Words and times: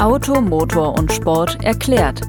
Auto, 0.00 0.40
Motor 0.40 0.96
und 0.96 1.12
Sport 1.12 1.58
erklärt. 1.64 2.20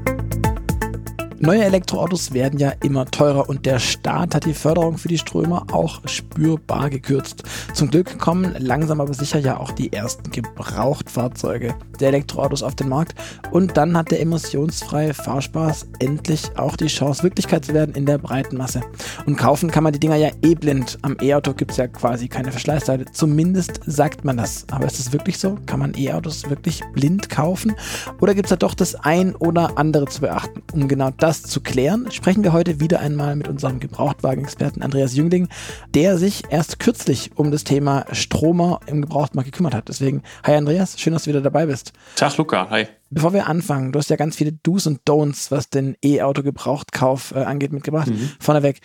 Neue 1.42 1.64
Elektroautos 1.64 2.34
werden 2.34 2.58
ja 2.58 2.74
immer 2.84 3.06
teurer 3.06 3.48
und 3.48 3.64
der 3.64 3.78
Staat 3.78 4.34
hat 4.34 4.44
die 4.44 4.52
Förderung 4.52 4.98
für 4.98 5.08
die 5.08 5.16
Strömer 5.16 5.64
auch 5.72 6.02
spürbar 6.04 6.90
gekürzt. 6.90 7.44
Zum 7.72 7.90
Glück 7.90 8.18
kommen 8.18 8.54
langsam 8.58 9.00
aber 9.00 9.14
sicher 9.14 9.38
ja 9.38 9.56
auch 9.56 9.72
die 9.72 9.90
ersten 9.90 10.30
Gebrauchtfahrzeuge 10.32 11.74
der 11.98 12.08
Elektroautos 12.08 12.62
auf 12.62 12.74
den 12.74 12.90
Markt 12.90 13.14
und 13.52 13.78
dann 13.78 13.96
hat 13.96 14.10
der 14.10 14.20
emissionsfreie 14.20 15.14
Fahrspaß 15.14 15.86
endlich 16.00 16.58
auch 16.58 16.76
die 16.76 16.88
Chance, 16.88 17.22
Wirklichkeit 17.22 17.64
zu 17.64 17.72
werden 17.72 17.94
in 17.94 18.04
der 18.04 18.18
breiten 18.18 18.58
Masse. 18.58 18.82
Und 19.24 19.36
kaufen 19.36 19.70
kann 19.70 19.82
man 19.82 19.94
die 19.94 20.00
Dinger 20.00 20.16
ja 20.16 20.28
eh 20.42 20.54
blind. 20.54 20.98
Am 21.00 21.16
E-Auto 21.22 21.54
gibt 21.54 21.70
es 21.70 21.78
ja 21.78 21.88
quasi 21.88 22.28
keine 22.28 22.52
Verschleißteile. 22.52 23.06
Zumindest 23.12 23.80
sagt 23.86 24.26
man 24.26 24.36
das. 24.36 24.66
Aber 24.70 24.84
ist 24.84 25.00
es 25.00 25.14
wirklich 25.14 25.38
so? 25.38 25.56
Kann 25.64 25.80
man 25.80 25.94
E-Autos 25.96 26.50
wirklich 26.50 26.82
blind 26.92 27.30
kaufen? 27.30 27.74
Oder 28.20 28.34
gibt 28.34 28.46
es 28.46 28.50
da 28.50 28.56
doch 28.56 28.74
das 28.74 28.94
ein 28.94 29.34
oder 29.36 29.78
andere 29.78 30.04
zu 30.04 30.20
beachten? 30.20 30.62
Um 30.74 30.86
genau 30.86 31.10
das 31.16 31.29
das 31.30 31.44
zu 31.44 31.60
klären, 31.60 32.10
sprechen 32.10 32.42
wir 32.42 32.52
heute 32.52 32.80
wieder 32.80 32.98
einmal 32.98 33.36
mit 33.36 33.46
unserem 33.46 33.78
Gebrauchtwagenexperten 33.78 34.82
Andreas 34.82 35.14
Jüngling, 35.14 35.48
der 35.94 36.18
sich 36.18 36.42
erst 36.50 36.80
kürzlich 36.80 37.30
um 37.36 37.52
das 37.52 37.62
Thema 37.62 38.04
Stromer 38.10 38.80
im 38.86 39.00
Gebrauchtmarkt 39.00 39.52
gekümmert 39.52 39.74
hat. 39.74 39.88
Deswegen, 39.88 40.24
hi 40.42 40.56
Andreas, 40.56 40.98
schön, 40.98 41.12
dass 41.12 41.24
du 41.24 41.30
wieder 41.30 41.40
dabei 41.40 41.66
bist. 41.66 41.92
Tag 42.16 42.36
Luca, 42.36 42.68
hi. 42.68 42.88
Bevor 43.10 43.32
wir 43.32 43.46
anfangen, 43.46 43.92
du 43.92 44.00
hast 44.00 44.10
ja 44.10 44.16
ganz 44.16 44.34
viele 44.34 44.50
Do's 44.50 44.88
und 44.88 45.02
Don'ts, 45.08 45.52
was 45.52 45.70
den 45.70 45.96
E-Auto-Gebrauchtkauf 46.04 47.32
äh, 47.32 47.44
angeht, 47.44 47.72
mitgebracht. 47.72 48.08
Mhm. 48.08 48.32
Vorneweg, 48.40 48.80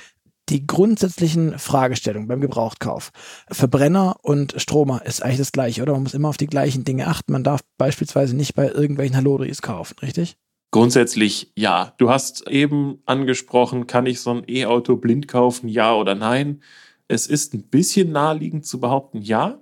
die 0.50 0.68
grundsätzlichen 0.68 1.58
Fragestellungen 1.58 2.28
beim 2.28 2.42
Gebrauchtkauf. 2.42 3.10
Verbrenner 3.50 4.18
und 4.22 4.54
Stromer 4.62 5.04
ist 5.04 5.24
eigentlich 5.24 5.40
das 5.40 5.52
gleiche, 5.52 5.82
oder? 5.82 5.94
Man 5.94 6.04
muss 6.04 6.14
immer 6.14 6.30
auf 6.30 6.38
die 6.38 6.46
gleichen 6.46 6.84
Dinge 6.84 7.08
achten. 7.08 7.32
Man 7.32 7.44
darf 7.44 7.62
beispielsweise 7.80 8.36
nicht 8.36 8.54
bei 8.54 8.68
irgendwelchen 8.68 9.16
Halodris 9.16 9.64
kaufen, 9.64 9.96
richtig? 10.04 10.38
Grundsätzlich 10.72 11.52
ja. 11.56 11.94
Du 11.98 12.10
hast 12.10 12.48
eben 12.50 13.00
angesprochen, 13.06 13.88
kann 13.88 14.06
ich 14.06 14.22
so 14.22 14.32
ein 14.32 14.44
E-Auto 14.48 14.98
blind 14.98 15.28
kaufen, 15.28 15.70
ja 15.70 15.94
oder 15.94 16.16
nein? 16.16 16.62
Es 17.08 17.28
ist 17.28 17.54
ein 17.54 17.64
bisschen 17.64 18.12
naheliegend 18.12 18.66
zu 18.66 18.80
behaupten, 18.80 19.22
ja. 19.22 19.60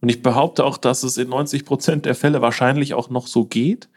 Und 0.00 0.08
ich 0.08 0.22
behaupte 0.22 0.64
auch, 0.64 0.78
dass 0.78 1.02
es 1.02 1.16
in 1.16 1.28
90 1.28 1.64
Prozent 1.64 2.06
der 2.06 2.14
Fälle 2.14 2.40
wahrscheinlich 2.40 2.94
auch 2.94 3.10
noch 3.10 3.26
so 3.26 3.44
geht. 3.44 3.88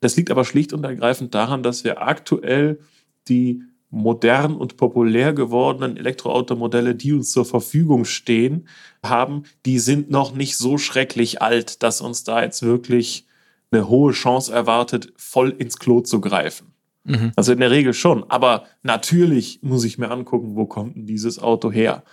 Das 0.00 0.16
liegt 0.16 0.30
aber 0.30 0.44
schlicht 0.44 0.72
und 0.72 0.82
ergreifend 0.84 1.34
daran, 1.34 1.62
dass 1.62 1.84
wir 1.84 2.02
aktuell 2.02 2.80
die 3.28 3.62
modern 3.90 4.56
und 4.56 4.78
populär 4.78 5.34
gewordenen 5.34 5.98
Elektroautomodelle, 5.98 6.94
die 6.94 7.12
uns 7.12 7.30
zur 7.30 7.44
Verfügung 7.44 8.06
stehen, 8.06 8.66
haben, 9.04 9.44
die 9.66 9.78
sind 9.78 10.10
noch 10.10 10.34
nicht 10.34 10.56
so 10.56 10.78
schrecklich 10.78 11.42
alt, 11.42 11.82
dass 11.82 12.00
uns 12.00 12.24
da 12.24 12.42
jetzt 12.42 12.62
wirklich 12.62 13.26
eine 13.72 13.88
hohe 13.88 14.12
Chance 14.12 14.52
erwartet, 14.52 15.12
voll 15.16 15.50
ins 15.50 15.78
Klo 15.78 16.00
zu 16.00 16.20
greifen. 16.20 16.72
Mhm. 17.04 17.32
Also 17.36 17.52
in 17.52 17.60
der 17.60 17.70
Regel 17.70 17.94
schon. 17.94 18.24
Aber 18.30 18.64
natürlich 18.82 19.60
muss 19.62 19.84
ich 19.84 19.98
mir 19.98 20.10
angucken, 20.10 20.54
wo 20.56 20.66
kommt 20.66 20.96
denn 20.96 21.06
dieses 21.06 21.38
Auto 21.38 21.72
her? 21.72 22.04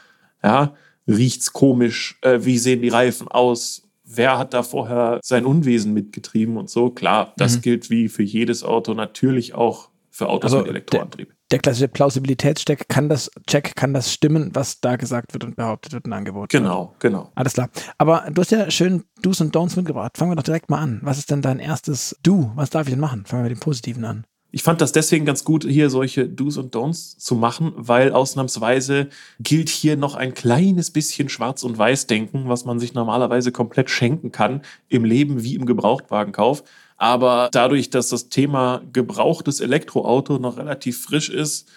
Ja, 0.43 0.73
riecht's 1.07 1.53
komisch? 1.53 2.17
Äh, 2.21 2.39
wie 2.41 2.57
sehen 2.57 2.81
die 2.81 2.89
Reifen 2.89 3.27
aus? 3.27 3.83
Wer 4.03 4.39
hat 4.39 4.53
da 4.53 4.63
vorher 4.63 5.19
sein 5.23 5.45
Unwesen 5.45 5.93
mitgetrieben 5.93 6.57
und 6.57 6.69
so? 6.69 6.89
Klar, 6.89 7.33
das 7.37 7.57
mhm. 7.57 7.61
gilt 7.61 7.89
wie 7.89 8.09
für 8.09 8.23
jedes 8.23 8.63
Auto, 8.63 8.93
natürlich 8.95 9.53
auch 9.53 9.89
für 10.09 10.29
Autos 10.29 10.53
also 10.53 10.63
mit 10.63 10.69
Elektroantrieb 10.69 11.33
der 11.51 11.59
klassische 11.59 11.87
Plausibilitätscheck 11.87 12.87
kann 12.89 13.09
das 13.09 13.31
Check 13.47 13.75
kann 13.75 13.93
das 13.93 14.13
stimmen, 14.13 14.51
was 14.53 14.81
da 14.81 14.95
gesagt 14.95 15.33
wird 15.33 15.43
und 15.43 15.55
behauptet 15.55 15.93
wird 15.93 16.05
ein 16.05 16.13
Angebot. 16.13 16.49
Genau, 16.49 16.95
genau. 16.99 17.31
Alles 17.35 17.53
klar. 17.53 17.69
Aber 17.97 18.25
du 18.31 18.41
hast 18.41 18.51
ja 18.51 18.69
schön 18.69 19.03
Do's 19.21 19.41
und 19.41 19.55
Don'ts 19.55 19.75
mitgebracht. 19.75 20.17
Fangen 20.17 20.31
wir 20.31 20.35
doch 20.35 20.43
direkt 20.43 20.69
mal 20.69 20.79
an. 20.79 20.99
Was 21.03 21.17
ist 21.17 21.31
denn 21.31 21.41
dein 21.41 21.59
erstes 21.59 22.15
Do? 22.23 22.51
Was 22.55 22.69
darf 22.69 22.87
ich 22.87 22.93
denn 22.93 22.99
machen? 22.99 23.25
Fangen 23.25 23.43
wir 23.43 23.49
mit 23.49 23.57
dem 23.57 23.61
Positiven 23.61 24.05
an. 24.05 24.25
Ich 24.51 24.63
fand 24.63 24.81
das 24.81 24.91
deswegen 24.91 25.25
ganz 25.25 25.43
gut, 25.43 25.63
hier 25.63 25.91
solche 25.91 26.27
Do's 26.27 26.57
und 26.57 26.75
Don'ts 26.75 27.19
zu 27.19 27.35
machen, 27.35 27.71
weil 27.75 28.11
ausnahmsweise 28.13 29.09
gilt 29.39 29.69
hier 29.69 29.95
noch 29.95 30.15
ein 30.15 30.33
kleines 30.33 30.89
bisschen 30.89 31.29
Schwarz- 31.29 31.63
und 31.63 31.77
Weiß-Denken, 31.77 32.49
was 32.49 32.65
man 32.65 32.79
sich 32.79 32.95
normalerweise 32.95 33.51
komplett 33.51 33.91
schenken 33.91 34.31
kann, 34.31 34.63
im 34.87 35.05
Leben 35.05 35.43
wie 35.43 35.53
im 35.53 35.67
Gebrauchtwagenkauf. 35.67 36.63
Aber 36.99 37.47
dadurch, 37.53 37.89
dass 37.89 38.09
das 38.09 38.27
Thema 38.27 38.83
gebrauchtes 38.91 39.61
Elektroauto 39.61 40.37
noch 40.37 40.57
relativ 40.57 41.01
frisch 41.01 41.29
ist, 41.29 41.69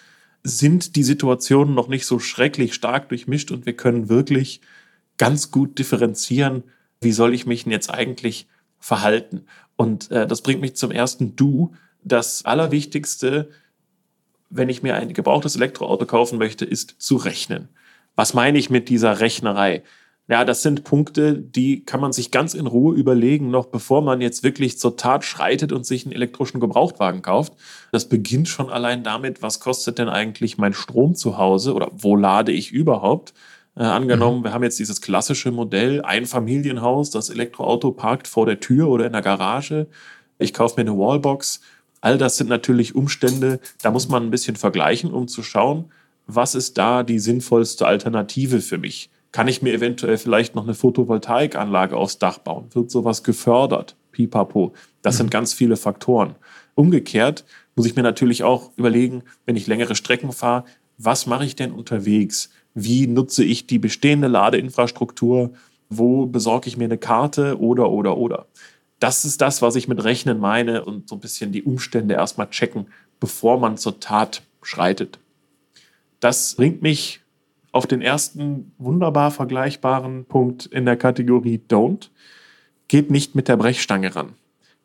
sind 0.43 0.97
die 0.97 1.03
Situationen 1.03 1.73
noch 1.73 1.87
nicht 1.87 2.05
so 2.05 2.19
schrecklich 2.19 2.73
stark 2.73 3.07
durchmischt 3.07 3.49
und 3.49 3.65
wir 3.65 3.73
können 3.73 4.09
wirklich 4.09 4.59
ganz 5.17 5.49
gut 5.49 5.79
differenzieren, 5.79 6.63
wie 6.99 7.13
soll 7.13 7.33
ich 7.33 7.45
mich 7.45 7.63
denn 7.63 7.71
jetzt 7.71 7.89
eigentlich 7.89 8.47
verhalten. 8.79 9.45
Und 9.77 10.11
äh, 10.11 10.27
das 10.27 10.41
bringt 10.41 10.59
mich 10.59 10.75
zum 10.75 10.91
ersten 10.91 11.37
Du. 11.37 11.73
Das 12.03 12.43
Allerwichtigste, 12.43 13.49
wenn 14.49 14.67
ich 14.67 14.83
mir 14.83 14.95
ein 14.95 15.13
gebrauchtes 15.13 15.55
Elektroauto 15.55 16.05
kaufen 16.05 16.37
möchte, 16.37 16.65
ist 16.65 16.95
zu 16.97 17.15
rechnen. 17.15 17.69
Was 18.17 18.33
meine 18.33 18.57
ich 18.57 18.69
mit 18.69 18.89
dieser 18.89 19.21
Rechnerei? 19.21 19.83
Ja, 20.29 20.45
das 20.45 20.61
sind 20.61 20.85
Punkte, 20.85 21.35
die 21.37 21.83
kann 21.83 21.99
man 21.99 22.13
sich 22.13 22.31
ganz 22.31 22.53
in 22.53 22.65
Ruhe 22.65 22.95
überlegen, 22.95 23.51
noch 23.51 23.65
bevor 23.65 24.01
man 24.01 24.21
jetzt 24.21 24.41
wirklich 24.41 24.79
zur 24.79 24.95
Tat 24.95 25.25
schreitet 25.25 25.73
und 25.73 25.85
sich 25.85 26.05
einen 26.05 26.13
elektrischen 26.13 26.61
Gebrauchtwagen 26.61 27.21
kauft. 27.21 27.53
Das 27.91 28.07
beginnt 28.07 28.47
schon 28.47 28.69
allein 28.69 29.03
damit, 29.03 29.41
was 29.41 29.59
kostet 29.59 29.99
denn 29.99 30.07
eigentlich 30.07 30.57
mein 30.57 30.73
Strom 30.73 31.15
zu 31.15 31.37
Hause 31.37 31.73
oder 31.73 31.89
wo 31.91 32.15
lade 32.15 32.53
ich 32.53 32.71
überhaupt? 32.71 33.33
Äh, 33.75 33.83
angenommen, 33.83 34.39
mhm. 34.39 34.43
wir 34.45 34.53
haben 34.53 34.63
jetzt 34.63 34.79
dieses 34.79 35.01
klassische 35.01 35.51
Modell, 35.51 36.01
ein 36.03 36.25
Familienhaus, 36.25 37.09
das 37.09 37.29
Elektroauto 37.29 37.91
parkt 37.91 38.29
vor 38.29 38.45
der 38.45 38.61
Tür 38.61 38.87
oder 38.87 39.05
in 39.05 39.13
der 39.13 39.21
Garage. 39.21 39.87
Ich 40.37 40.53
kaufe 40.53 40.81
mir 40.81 40.89
eine 40.89 40.97
Wallbox. 40.97 41.59
All 41.99 42.17
das 42.17 42.37
sind 42.37 42.49
natürlich 42.49 42.95
Umstände, 42.95 43.59
da 43.81 43.91
muss 43.91 44.07
man 44.07 44.23
ein 44.23 44.31
bisschen 44.31 44.55
vergleichen, 44.55 45.11
um 45.11 45.27
zu 45.27 45.43
schauen, 45.43 45.91
was 46.27 46.55
ist 46.55 46.77
da 46.77 47.03
die 47.03 47.19
sinnvollste 47.19 47.85
Alternative 47.85 48.61
für 48.61 48.77
mich 48.77 49.09
kann 49.33 49.47
ich 49.49 49.61
mir 49.61 49.73
eventuell 49.73 50.17
vielleicht 50.17 50.55
noch 50.55 50.63
eine 50.63 50.75
Photovoltaikanlage 50.75 51.97
aufs 51.97 52.19
Dach 52.19 52.37
bauen? 52.37 52.67
Wird 52.71 52.89
sowas 52.89 53.23
gefördert? 53.23 53.97
Pipapo. 54.11 54.73
Das 55.01 55.15
mhm. 55.15 55.17
sind 55.17 55.31
ganz 55.31 55.53
viele 55.53 55.75
Faktoren. 55.75 56.35
Umgekehrt 56.75 57.43
muss 57.75 57.87
ich 57.87 57.95
mir 57.95 58.03
natürlich 58.03 58.43
auch 58.43 58.71
überlegen, 58.77 59.23
wenn 59.45 59.55
ich 59.55 59.67
längere 59.67 59.95
Strecken 59.95 60.31
fahre, 60.31 60.65
was 60.99 61.25
mache 61.25 61.45
ich 61.45 61.55
denn 61.55 61.71
unterwegs? 61.71 62.51
Wie 62.75 63.07
nutze 63.07 63.43
ich 63.43 63.65
die 63.65 63.79
bestehende 63.79 64.27
Ladeinfrastruktur? 64.27 65.51
Wo 65.89 66.27
besorge 66.27 66.67
ich 66.67 66.77
mir 66.77 66.85
eine 66.85 66.99
Karte 66.99 67.59
oder, 67.59 67.89
oder, 67.89 68.17
oder? 68.17 68.45
Das 68.99 69.25
ist 69.25 69.41
das, 69.41 69.63
was 69.63 69.75
ich 69.75 69.87
mit 69.87 70.03
Rechnen 70.03 70.39
meine 70.39 70.85
und 70.85 71.09
so 71.09 71.15
ein 71.15 71.19
bisschen 71.19 71.51
die 71.51 71.63
Umstände 71.63 72.13
erstmal 72.13 72.49
checken, 72.49 72.85
bevor 73.19 73.59
man 73.59 73.77
zur 73.77 73.99
Tat 73.99 74.43
schreitet. 74.61 75.19
Das 76.19 76.55
bringt 76.55 76.83
mich 76.83 77.22
auf 77.73 77.87
den 77.87 78.01
ersten 78.01 78.71
wunderbar 78.77 79.31
vergleichbaren 79.31 80.25
Punkt 80.25 80.67
in 80.67 80.85
der 80.85 80.95
Kategorie 80.95 81.59
Don't. 81.69 82.09
Geht 82.87 83.09
nicht 83.09 83.35
mit 83.35 83.47
der 83.47 83.57
Brechstange 83.57 84.15
ran. 84.15 84.33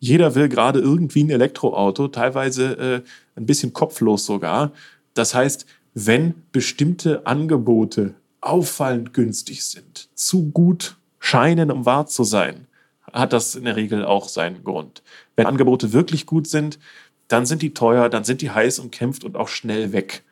Jeder 0.01 0.35
will 0.35 0.49
gerade 0.49 0.81
irgendwie 0.81 1.23
ein 1.23 1.31
Elektroauto, 1.31 2.09
teilweise 2.09 2.79
äh, 2.79 3.03
ein 3.39 3.47
bisschen 3.47 3.73
kopflos 3.73 4.25
sogar. 4.25 4.73
Das 5.15 5.35
heißt, 5.35 5.67
wenn 5.93 6.35
bestimmte 6.51 7.27
Angebote 7.27 8.15
auffallend 8.41 9.13
günstig 9.13 9.65
sind, 9.65 10.09
zu 10.15 10.51
gut 10.51 10.97
scheinen, 11.19 11.71
um 11.71 11.85
wahr 11.85 12.07
zu 12.07 12.25
sein, 12.25 12.69
hat 13.13 13.35
das 13.35 13.55
in 13.55 13.65
der 13.65 13.77
Regel 13.77 14.05
auch 14.05 14.29
seinen 14.29 14.65
Grund. 14.65 15.03
Wenn 15.37 15.47
Angebote 15.47 15.93
wirklich 15.93 16.25
gut 16.25 16.47
sind, 16.47 16.79
dann 17.27 17.45
sind 17.45 17.61
die 17.61 17.75
teuer, 17.75 18.09
dann 18.09 18.25
sind 18.25 18.41
die 18.41 18.51
heiß 18.51 18.79
und 18.79 18.93
kämpft 18.93 19.25
und 19.25 19.37
auch 19.37 19.49
schnell 19.49 19.93
weg. 19.93 20.23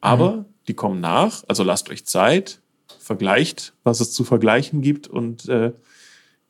Aber 0.00 0.36
mhm 0.36 0.44
die 0.68 0.74
kommen 0.74 1.00
nach. 1.00 1.44
Also 1.48 1.62
lasst 1.62 1.90
euch 1.90 2.06
Zeit, 2.06 2.60
vergleicht, 2.98 3.74
was 3.84 4.00
es 4.00 4.12
zu 4.12 4.24
vergleichen 4.24 4.82
gibt 4.82 5.08
und 5.08 5.48
äh, 5.48 5.72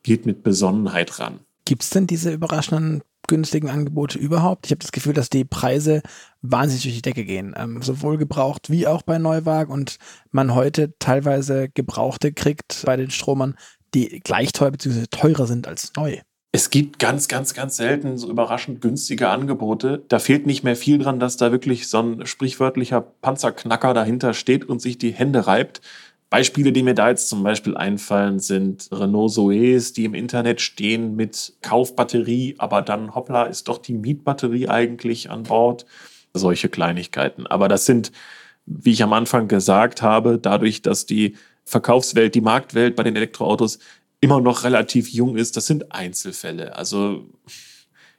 geht 0.03 0.25
mit 0.25 0.43
Besonnenheit 0.43 1.19
ran. 1.19 1.39
Gibt 1.65 1.83
es 1.83 1.89
denn 1.89 2.07
diese 2.07 2.31
überraschenden 2.31 3.03
günstigen 3.27 3.69
Angebote 3.69 4.19
überhaupt? 4.19 4.65
Ich 4.65 4.71
habe 4.71 4.79
das 4.79 4.91
Gefühl, 4.91 5.13
dass 5.13 5.29
die 5.29 5.45
Preise 5.45 6.01
wahnsinnig 6.41 6.83
durch 6.83 6.95
die 6.95 7.01
Decke 7.01 7.23
gehen, 7.23 7.55
ähm, 7.57 7.81
sowohl 7.81 8.17
gebraucht 8.17 8.69
wie 8.69 8.85
auch 8.85 9.01
bei 9.01 9.17
Neuwagen 9.17 9.71
und 9.71 9.97
man 10.31 10.53
heute 10.53 10.93
teilweise 10.99 11.69
Gebrauchte 11.69 12.33
kriegt 12.33 12.83
bei 12.85 12.97
den 12.97 13.11
Stromern, 13.11 13.55
die 13.93 14.19
gleich 14.19 14.51
teuer 14.51 14.71
bzw. 14.71 15.05
teurer 15.09 15.47
sind 15.47 15.67
als 15.67 15.93
neu. 15.95 16.19
Es 16.55 16.69
gibt 16.69 16.99
ganz, 16.99 17.27
ganz, 17.27 17.55
ganz 17.55 17.77
selten 17.77 18.15
so 18.19 18.29
überraschend 18.29 18.79
günstige 18.79 19.29
Angebote. 19.29 20.03
Da 20.07 20.19
fehlt 20.19 20.45
nicht 20.45 20.63
mehr 20.63 20.75
viel 20.75 20.99
dran, 20.99 21.19
dass 21.19 21.35
da 21.35 21.51
wirklich 21.51 21.87
so 21.87 21.97
ein 21.97 22.27
sprichwörtlicher 22.27 23.01
Panzerknacker 23.01 23.95
dahinter 23.95 24.35
steht 24.35 24.63
und 24.69 24.79
sich 24.79 24.99
die 24.99 25.13
Hände 25.13 25.47
reibt. 25.47 25.81
Beispiele, 26.29 26.71
die 26.71 26.83
mir 26.83 26.93
da 26.93 27.09
jetzt 27.09 27.27
zum 27.27 27.41
Beispiel 27.41 27.75
einfallen, 27.75 28.37
sind 28.37 28.87
Renault 28.91 29.31
Zoes, 29.31 29.93
die 29.93 30.05
im 30.05 30.13
Internet 30.13 30.61
stehen 30.61 31.15
mit 31.15 31.53
Kaufbatterie, 31.63 32.53
aber 32.59 32.83
dann 32.83 33.15
hoppla, 33.15 33.45
ist 33.45 33.67
doch 33.67 33.79
die 33.79 33.95
Mietbatterie 33.95 34.69
eigentlich 34.69 35.31
an 35.31 35.43
Bord. 35.43 35.87
Solche 36.35 36.69
Kleinigkeiten. 36.69 37.47
Aber 37.47 37.67
das 37.67 37.87
sind, 37.87 38.11
wie 38.67 38.91
ich 38.91 39.01
am 39.01 39.13
Anfang 39.13 39.47
gesagt 39.47 40.03
habe, 40.03 40.37
dadurch, 40.37 40.83
dass 40.83 41.07
die 41.07 41.35
Verkaufswelt, 41.65 42.35
die 42.35 42.41
Marktwelt 42.41 42.95
bei 42.95 43.01
den 43.01 43.15
Elektroautos 43.15 43.79
immer 44.23 44.39
noch 44.39 44.63
relativ 44.63 45.09
jung 45.09 45.35
ist, 45.35 45.57
das 45.57 45.65
sind 45.67 45.91
Einzelfälle. 45.91 46.77
Also 46.77 47.29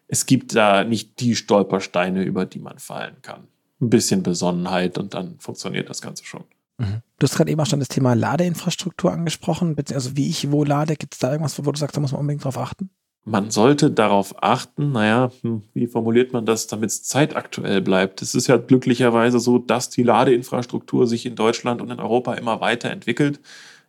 es 0.07 0.27
gibt 0.27 0.55
da 0.55 0.85
nicht 0.85 1.19
die 1.21 1.35
Stolpersteine, 1.35 2.23
über 2.25 2.45
die 2.45 2.59
man 2.59 2.79
fallen 2.79 3.17
kann. 3.23 3.49
Ein 3.81 3.89
bisschen 3.89 4.23
Besonnenheit 4.23 4.99
und 4.99 5.15
dann 5.15 5.39
funktioniert 5.39 5.89
das 5.89 6.03
Ganze 6.03 6.25
schon. 6.25 6.45
Mhm. 6.77 7.01
Du 7.19 7.27
hast 7.27 7.37
gerade 7.37 7.51
eben 7.51 7.61
auch 7.61 7.67
schon 7.67 7.79
das 7.79 7.89
Thema 7.89 8.15
Ladeinfrastruktur 8.15 9.13
angesprochen, 9.13 9.77
also 9.95 10.15
wie 10.15 10.29
ich 10.29 10.53
wo 10.53 10.63
lade. 10.63 10.97
Gibt 10.97 11.15
es 11.15 11.21
da 11.21 11.33
irgendwas, 11.33 11.59
wo 11.59 11.73
du 11.73 11.79
sagst, 11.79 11.97
da 11.97 12.03
muss 12.03 12.13
man 12.13 12.21
unbedingt 12.21 12.45
drauf 12.45 12.59
achten? 12.59 12.91
Man 13.27 13.51
sollte 13.51 13.91
darauf 13.91 14.43
achten, 14.43 14.93
naja, 14.93 15.33
hm, 15.41 15.63
wie 15.73 15.87
formuliert 15.87 16.35
man 16.35 16.45
das, 16.45 16.67
damit 16.67 16.91
es 16.91 17.05
zeitaktuell 17.05 17.81
bleibt? 17.81 18.21
Es 18.21 18.35
ist 18.35 18.49
ja 18.49 18.59
glücklicherweise 18.59 19.41
so, 19.41 19.57
dass 19.57 19.89
die 19.89 20.03
Ladeinfrastruktur 20.03 21.07
sich 21.07 21.25
in 21.25 21.35
Deutschland 21.35 21.81
und 21.81 21.91
in 21.91 22.01
Europa 22.01 22.35
immer 22.35 22.61
weiterentwickelt. 22.61 23.41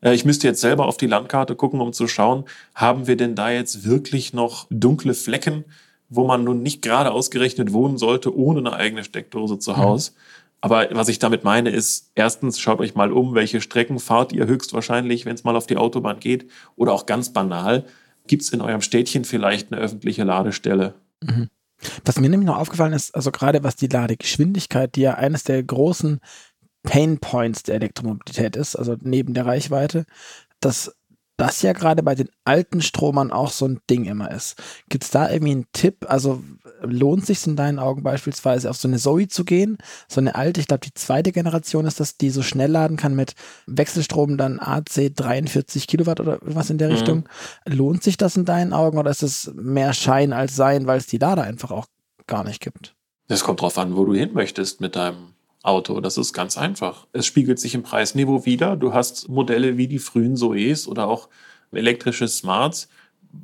Äh, 0.06 0.14
ich 0.14 0.24
müsste 0.24 0.48
jetzt 0.48 0.62
selber 0.62 0.86
auf 0.86 0.98
die 0.98 1.08
Landkarte 1.08 1.56
gucken, 1.56 1.82
um 1.82 1.92
zu 1.92 2.08
schauen, 2.08 2.46
haben 2.74 3.08
wir 3.08 3.18
denn 3.18 3.36
da 3.36 3.50
jetzt 3.50 3.86
wirklich 3.86 4.34
noch 4.34 4.68
dunkle 4.70 5.14
Flecken, 5.14 5.66
wo 6.08 6.26
man 6.26 6.44
nun 6.44 6.62
nicht 6.62 6.82
gerade 6.82 7.12
ausgerechnet 7.12 7.74
wohnen 7.74 7.98
sollte, 7.98 8.38
ohne 8.38 8.60
eine 8.60 8.74
eigene 8.74 9.04
Steckdose 9.04 9.60
zu 9.60 9.76
Hause? 9.76 10.12
Mhm. 10.12 10.18
Aber 10.62 10.88
was 10.92 11.10
ich 11.10 11.20
damit 11.20 11.44
meine 11.44 11.70
ist, 11.70 12.12
erstens 12.16 12.60
schaut 12.60 12.80
euch 12.80 12.96
mal 12.96 13.12
um, 13.12 13.36
welche 13.36 13.62
Strecken 13.62 14.00
fahrt 14.00 14.34
ihr 14.34 14.48
höchstwahrscheinlich, 14.48 15.26
wenn 15.26 15.36
es 15.36 15.44
mal 15.44 15.56
auf 15.56 15.68
die 15.68 15.78
Autobahn 15.78 16.20
geht. 16.20 16.50
Oder 16.76 16.94
auch 16.94 17.06
ganz 17.06 17.34
banal, 17.34 17.86
gibt 18.26 18.44
es 18.44 18.50
in 18.50 18.62
eurem 18.62 18.82
Städtchen 18.82 19.26
vielleicht 19.26 19.72
eine 19.72 19.82
öffentliche 19.82 20.24
Ladestelle? 20.24 20.96
Mhm. 21.22 21.50
Was 22.04 22.20
mir 22.20 22.30
nämlich 22.30 22.48
noch 22.48 22.58
aufgefallen 22.58 22.94
ist, 22.94 23.14
also 23.14 23.32
gerade 23.32 23.64
was 23.64 23.76
die 23.76 23.88
Ladegeschwindigkeit, 23.88 24.96
die 24.96 25.02
ja 25.02 25.16
eines 25.16 25.44
der 25.44 25.62
großen 25.62 26.20
Pain 26.86 27.20
Points 27.20 27.64
der 27.64 27.76
Elektromobilität 27.76 28.56
ist, 28.56 28.76
also 28.76 28.96
neben 29.02 29.34
der 29.34 29.46
Reichweite, 29.46 30.06
dass 30.60 30.96
das 31.38 31.62
ja 31.62 31.74
gerade 31.74 32.02
bei 32.02 32.16
den 32.16 32.30
alten 32.46 32.82
Stromern 32.82 33.32
auch 33.32 33.52
so 33.52 33.68
ein 33.68 33.82
Ding 33.90 34.06
immer 34.06 34.32
ist. 34.32 34.56
Gibt 34.88 35.04
es 35.04 35.12
da 35.12 35.30
irgendwie 35.30 35.52
einen 35.52 35.66
Tipp? 35.74 36.06
Also 36.08 36.42
lohnt 36.82 37.26
sich 37.26 37.46
in 37.46 37.58
deinen 37.58 37.78
Augen 37.78 38.04
beispielsweise 38.04 38.70
auf 38.70 38.78
so 38.78 38.88
eine 38.88 38.98
Zoe 38.98 39.28
zu 39.28 39.44
gehen? 39.44 39.78
So 40.08 40.22
eine 40.22 40.36
alte, 40.36 40.62
ich 40.62 40.68
glaube 40.68 40.86
die 40.86 40.94
zweite 40.94 41.34
Generation 41.34 41.86
ist 41.86 42.00
das, 42.00 42.16
die 42.16 42.30
so 42.30 42.42
schnell 42.42 42.72
laden 42.72 42.96
kann 42.96 43.16
mit 43.16 43.34
Wechselstrom 43.68 44.38
dann 44.38 44.60
AC 44.60 45.14
43 45.14 45.88
Kilowatt 45.88 46.22
oder 46.22 46.38
was 46.42 46.70
in 46.70 46.78
der 46.78 46.88
mhm. 46.90 46.94
Richtung. 46.96 47.30
Lohnt 47.66 48.04
sich 48.04 48.16
das 48.16 48.38
in 48.38 48.46
deinen 48.46 48.72
Augen 48.72 48.98
oder 48.98 49.12
ist 49.12 49.24
es 49.24 49.52
mehr 49.56 49.94
Schein 49.94 50.32
als 50.32 50.56
Sein, 50.56 50.88
weil 50.88 51.00
es 51.00 51.08
die 51.08 51.18
Lader 51.18 51.44
einfach 51.44 51.72
auch 51.72 51.88
gar 52.28 52.46
nicht 52.46 52.62
gibt? 52.62 52.96
Es 53.28 53.44
kommt 53.44 53.62
drauf 53.62 53.78
an, 53.78 53.98
wo 53.98 54.06
du 54.06 54.14
hin 54.14 54.32
möchtest 54.34 54.80
mit 54.80 54.96
deinem 54.96 55.35
Auto. 55.66 56.00
Das 56.02 56.18
ist 56.18 56.34
ganz 56.34 56.58
einfach. 56.58 57.08
Es 57.14 57.26
spiegelt 57.26 57.60
sich 57.60 57.76
im 57.76 57.84
Preisniveau 57.84 58.46
wieder. 58.46 58.76
Du 58.76 58.94
hast 58.94 59.30
Modelle 59.30 59.78
wie 59.78 59.88
die 59.88 60.00
frühen 60.00 60.36
Zoes 60.36 60.88
oder 60.88 61.08
auch 61.08 61.30
elektrische 61.72 62.28
Smarts, 62.28 62.90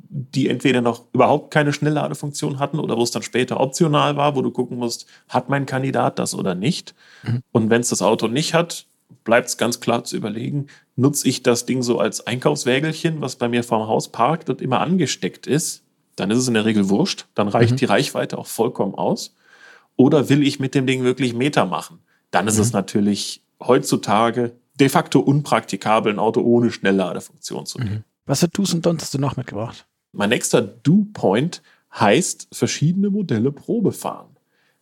die 0.08 0.48
entweder 0.48 0.80
noch 0.80 1.04
überhaupt 1.12 1.52
keine 1.52 1.72
Schnellladefunktion 1.72 2.58
hatten 2.58 2.78
oder 2.78 2.96
wo 2.96 3.02
es 3.02 3.10
dann 3.10 3.22
später 3.22 3.60
optional 3.60 4.16
war, 4.16 4.36
wo 4.36 4.42
du 4.42 4.50
gucken 4.50 4.78
musst, 4.78 5.06
hat 5.28 5.48
mein 5.48 5.66
Kandidat 5.66 6.18
das 6.18 6.34
oder 6.34 6.54
nicht. 6.54 6.94
Mhm. 7.22 7.42
Und 7.52 7.70
wenn 7.70 7.82
es 7.82 7.90
das 7.90 8.02
Auto 8.02 8.28
nicht 8.28 8.54
hat, 8.54 8.86
bleibt 9.24 9.48
es 9.48 9.58
ganz 9.58 9.80
klar 9.80 10.04
zu 10.04 10.16
überlegen, 10.16 10.68
nutze 10.96 11.28
ich 11.28 11.42
das 11.42 11.66
Ding 11.66 11.82
so 11.82 11.98
als 11.98 12.26
Einkaufswägelchen, 12.26 13.20
was 13.20 13.36
bei 13.36 13.48
mir 13.48 13.62
vorm 13.62 13.86
Haus 13.86 14.10
parkt 14.10 14.48
und 14.50 14.60
immer 14.60 14.80
angesteckt 14.80 15.46
ist, 15.46 15.82
dann 16.16 16.30
ist 16.30 16.38
es 16.38 16.48
in 16.48 16.54
der 16.54 16.64
Regel 16.64 16.88
wurscht, 16.88 17.26
dann 17.34 17.48
reicht 17.48 17.72
mhm. 17.72 17.76
die 17.76 17.84
Reichweite 17.86 18.38
auch 18.38 18.46
vollkommen 18.46 18.94
aus. 18.94 19.34
Oder 19.96 20.28
will 20.28 20.42
ich 20.42 20.58
mit 20.58 20.74
dem 20.74 20.86
Ding 20.86 21.04
wirklich 21.04 21.34
Meter 21.34 21.66
machen? 21.66 21.98
Dann 22.32 22.48
ist 22.48 22.56
mhm. 22.56 22.62
es 22.62 22.72
natürlich 22.72 23.44
heutzutage 23.60 24.56
de 24.80 24.88
facto 24.88 25.20
unpraktikabel, 25.20 26.12
ein 26.12 26.18
Auto 26.18 26.40
ohne 26.40 26.72
Schnellladefunktion 26.72 27.66
zu 27.66 27.78
nehmen. 27.78 27.94
Mhm. 27.94 28.04
Was 28.26 28.40
für 28.40 28.48
Do's 28.48 28.74
und 28.74 28.84
Don'ts 28.84 29.02
hast 29.02 29.14
du 29.14 29.18
noch 29.18 29.36
mitgebracht? 29.36 29.86
Mein 30.12 30.30
nächster 30.30 30.60
Do-Point 30.62 31.62
heißt 31.94 32.48
verschiedene 32.52 33.10
Modelle 33.10 33.52
Probe 33.52 33.92
fahren. 33.92 34.36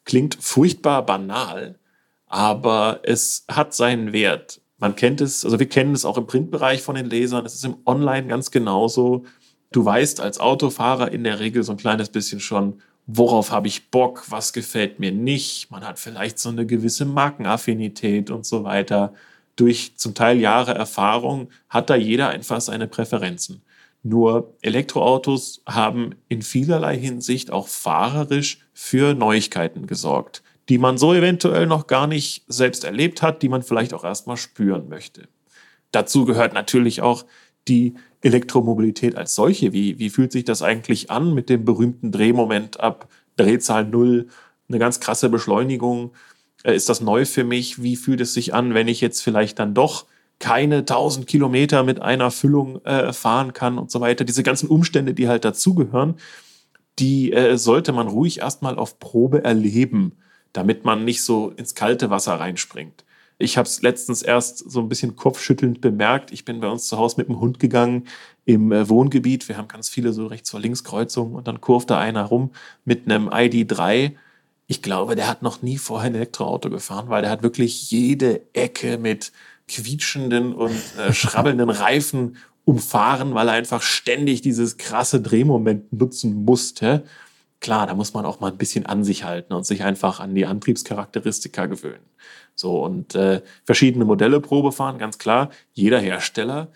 Klingt 0.04 0.36
furchtbar 0.40 1.04
banal, 1.04 1.78
aber 2.26 3.00
es 3.02 3.44
hat 3.50 3.74
seinen 3.74 4.12
Wert. 4.12 4.60
Man 4.78 4.96
kennt 4.96 5.20
es, 5.20 5.44
also 5.44 5.58
wir 5.58 5.68
kennen 5.68 5.94
es 5.94 6.04
auch 6.04 6.16
im 6.16 6.26
Printbereich 6.26 6.82
von 6.82 6.94
den 6.94 7.06
Lesern, 7.06 7.44
es 7.44 7.54
ist 7.54 7.64
im 7.64 7.76
Online 7.84 8.26
ganz 8.26 8.50
genauso. 8.50 9.24
Du 9.72 9.84
weißt 9.84 10.20
als 10.20 10.40
Autofahrer 10.40 11.12
in 11.12 11.24
der 11.24 11.38
Regel 11.38 11.62
so 11.62 11.72
ein 11.72 11.78
kleines 11.78 12.08
bisschen 12.08 12.40
schon, 12.40 12.80
worauf 13.06 13.50
habe 13.50 13.68
ich 13.68 13.90
Bock, 13.90 14.24
was 14.30 14.52
gefällt 14.52 15.00
mir 15.00 15.12
nicht. 15.12 15.70
Man 15.70 15.86
hat 15.86 15.98
vielleicht 15.98 16.38
so 16.38 16.48
eine 16.48 16.66
gewisse 16.66 17.04
Markenaffinität 17.04 18.30
und 18.30 18.46
so 18.46 18.64
weiter. 18.64 19.14
Durch 19.56 19.96
zum 19.96 20.14
Teil 20.14 20.38
Jahre 20.38 20.74
Erfahrung 20.74 21.48
hat 21.68 21.90
da 21.90 21.96
jeder 21.96 22.28
einfach 22.28 22.60
seine 22.60 22.86
Präferenzen. 22.86 23.62
Nur 24.02 24.56
Elektroautos 24.62 25.62
haben 25.66 26.14
in 26.28 26.40
vielerlei 26.40 26.96
Hinsicht 26.96 27.50
auch 27.50 27.68
fahrerisch 27.68 28.60
für 28.72 29.14
Neuigkeiten 29.14 29.86
gesorgt, 29.86 30.42
die 30.70 30.78
man 30.78 30.96
so 30.96 31.12
eventuell 31.12 31.66
noch 31.66 31.86
gar 31.86 32.06
nicht 32.06 32.44
selbst 32.48 32.84
erlebt 32.84 33.20
hat, 33.20 33.42
die 33.42 33.50
man 33.50 33.62
vielleicht 33.62 33.92
auch 33.92 34.04
erstmal 34.04 34.38
spüren 34.38 34.88
möchte. 34.88 35.28
Dazu 35.92 36.24
gehört 36.24 36.54
natürlich 36.54 37.02
auch 37.02 37.26
die 37.70 37.94
Elektromobilität 38.20 39.16
als 39.16 39.34
solche. 39.34 39.72
Wie, 39.72 39.98
wie 39.98 40.10
fühlt 40.10 40.32
sich 40.32 40.44
das 40.44 40.62
eigentlich 40.62 41.10
an 41.10 41.32
mit 41.32 41.48
dem 41.48 41.64
berühmten 41.64 42.12
Drehmoment 42.12 42.80
ab 42.80 43.08
Drehzahl 43.36 43.86
Null, 43.86 44.28
eine 44.68 44.78
ganz 44.78 45.00
krasse 45.00 45.30
Beschleunigung? 45.30 46.12
Äh, 46.64 46.74
ist 46.74 46.88
das 46.88 47.00
neu 47.00 47.24
für 47.24 47.44
mich? 47.44 47.82
Wie 47.82 47.96
fühlt 47.96 48.20
es 48.20 48.34
sich 48.34 48.52
an, 48.52 48.74
wenn 48.74 48.88
ich 48.88 49.00
jetzt 49.00 49.22
vielleicht 49.22 49.58
dann 49.58 49.72
doch 49.72 50.06
keine 50.38 50.78
1000 50.78 51.26
Kilometer 51.26 51.82
mit 51.82 52.02
einer 52.02 52.30
Füllung 52.30 52.84
äh, 52.84 53.12
fahren 53.12 53.52
kann 53.52 53.78
und 53.78 53.90
so 53.90 54.00
weiter? 54.00 54.24
Diese 54.24 54.42
ganzen 54.42 54.68
Umstände, 54.68 55.14
die 55.14 55.28
halt 55.28 55.44
dazugehören, 55.44 56.16
die 56.98 57.32
äh, 57.32 57.56
sollte 57.56 57.92
man 57.92 58.08
ruhig 58.08 58.40
erstmal 58.40 58.78
auf 58.78 58.98
Probe 58.98 59.44
erleben, 59.44 60.12
damit 60.52 60.84
man 60.84 61.04
nicht 61.04 61.22
so 61.22 61.50
ins 61.50 61.74
kalte 61.74 62.10
Wasser 62.10 62.34
reinspringt. 62.34 63.04
Ich 63.40 63.56
habe 63.56 63.66
es 63.66 63.80
letztens 63.80 64.20
erst 64.20 64.70
so 64.70 64.80
ein 64.80 64.88
bisschen 64.90 65.16
kopfschüttelnd 65.16 65.80
bemerkt. 65.80 66.30
Ich 66.30 66.44
bin 66.44 66.60
bei 66.60 66.68
uns 66.68 66.86
zu 66.86 66.98
Hause 66.98 67.16
mit 67.16 67.28
dem 67.28 67.40
Hund 67.40 67.58
gegangen 67.58 68.06
im 68.44 68.70
äh, 68.70 68.88
Wohngebiet. 68.88 69.48
Wir 69.48 69.56
haben 69.56 69.66
ganz 69.66 69.88
viele 69.88 70.12
so 70.12 70.26
rechts 70.26 70.50
vor 70.50 70.60
links 70.60 70.84
Kreuzungen 70.84 71.34
und 71.34 71.48
dann 71.48 71.60
kurvte 71.60 71.96
einer 71.96 72.24
rum 72.24 72.50
mit 72.84 73.06
einem 73.06 73.30
ID3. 73.30 74.12
Ich 74.66 74.82
glaube, 74.82 75.16
der 75.16 75.26
hat 75.26 75.40
noch 75.40 75.62
nie 75.62 75.78
vorher 75.78 76.10
ein 76.10 76.14
Elektroauto 76.14 76.68
gefahren, 76.68 77.08
weil 77.08 77.22
der 77.22 77.30
hat 77.30 77.42
wirklich 77.42 77.90
jede 77.90 78.42
Ecke 78.52 78.98
mit 78.98 79.32
quietschenden 79.68 80.54
und 80.54 80.78
äh, 80.98 81.12
schrabbelnden 81.14 81.70
Reifen 81.70 82.36
umfahren, 82.66 83.34
weil 83.34 83.48
er 83.48 83.54
einfach 83.54 83.80
ständig 83.80 84.42
dieses 84.42 84.76
krasse 84.76 85.22
Drehmoment 85.22 85.92
nutzen 85.94 86.44
musste. 86.44 87.04
Klar, 87.60 87.86
da 87.86 87.94
muss 87.94 88.14
man 88.14 88.24
auch 88.24 88.40
mal 88.40 88.50
ein 88.50 88.56
bisschen 88.56 88.86
an 88.86 89.04
sich 89.04 89.24
halten 89.24 89.52
und 89.52 89.66
sich 89.66 89.84
einfach 89.84 90.18
an 90.18 90.34
die 90.34 90.46
Antriebscharakteristika 90.46 91.66
gewöhnen. 91.66 92.04
So 92.54 92.82
und 92.82 93.14
äh, 93.14 93.42
verschiedene 93.64 94.04
Modelle 94.04 94.40
Probe 94.40 94.72
fahren, 94.72 94.98
ganz 94.98 95.18
klar. 95.18 95.50
Jeder 95.72 96.00
Hersteller 96.00 96.68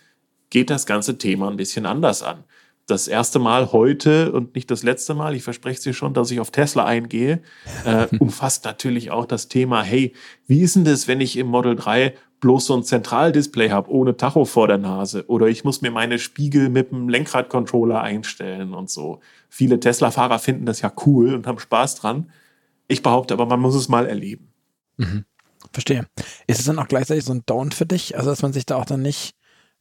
geht 0.49 0.69
das 0.69 0.85
ganze 0.85 1.17
Thema 1.17 1.49
ein 1.49 1.57
bisschen 1.57 1.85
anders 1.85 2.21
an. 2.21 2.43
Das 2.87 3.07
erste 3.07 3.39
Mal 3.39 3.71
heute 3.71 4.31
und 4.31 4.53
nicht 4.53 4.69
das 4.69 4.83
letzte 4.83 5.15
Mal, 5.15 5.35
ich 5.35 5.41
verspreche 5.41 5.81
Sie 5.81 5.93
schon, 5.93 6.13
dass 6.13 6.29
ich 6.29 6.39
auf 6.39 6.51
Tesla 6.51 6.85
eingehe, 6.85 7.41
äh, 7.83 8.05
umfasst 8.19 8.63
natürlich 8.65 9.09
auch 9.09 9.25
das 9.25 9.47
Thema, 9.47 9.81
hey, 9.81 10.13
wie 10.45 10.61
ist 10.61 10.75
denn 10.75 10.85
das, 10.85 11.07
wenn 11.07 11.19
ich 11.19 11.35
im 11.37 11.47
Model 11.47 11.75
3 11.75 12.13
bloß 12.39 12.65
so 12.65 12.75
ein 12.75 12.83
Zentraldisplay 12.83 13.69
habe, 13.69 13.89
ohne 13.91 14.17
Tacho 14.17 14.45
vor 14.45 14.67
der 14.67 14.77
Nase? 14.77 15.25
Oder 15.27 15.47
ich 15.47 15.63
muss 15.63 15.81
mir 15.81 15.91
meine 15.91 16.19
Spiegel 16.19 16.69
mit 16.69 16.91
dem 16.91 17.09
Lenkradcontroller 17.09 18.01
einstellen 18.01 18.73
und 18.73 18.89
so. 18.89 19.19
Viele 19.49 19.79
Tesla-Fahrer 19.79 20.39
finden 20.39 20.65
das 20.65 20.81
ja 20.81 20.91
cool 21.05 21.33
und 21.33 21.47
haben 21.47 21.59
Spaß 21.59 21.95
dran. 21.95 22.31
Ich 22.87 23.01
behaupte 23.01 23.33
aber, 23.33 23.45
man 23.45 23.59
muss 23.59 23.75
es 23.75 23.89
mal 23.89 24.05
erleben. 24.05 24.51
Mhm. 24.97 25.25
Verstehe. 25.73 26.07
Ist 26.47 26.59
es 26.59 26.65
dann 26.65 26.79
auch 26.79 26.87
gleichzeitig 26.87 27.25
so 27.25 27.33
ein 27.33 27.43
Down 27.45 27.71
für 27.71 27.85
dich? 27.85 28.17
Also, 28.17 28.29
dass 28.29 28.41
man 28.41 28.53
sich 28.53 28.65
da 28.65 28.75
auch 28.77 28.85
dann 28.85 29.01
nicht 29.01 29.35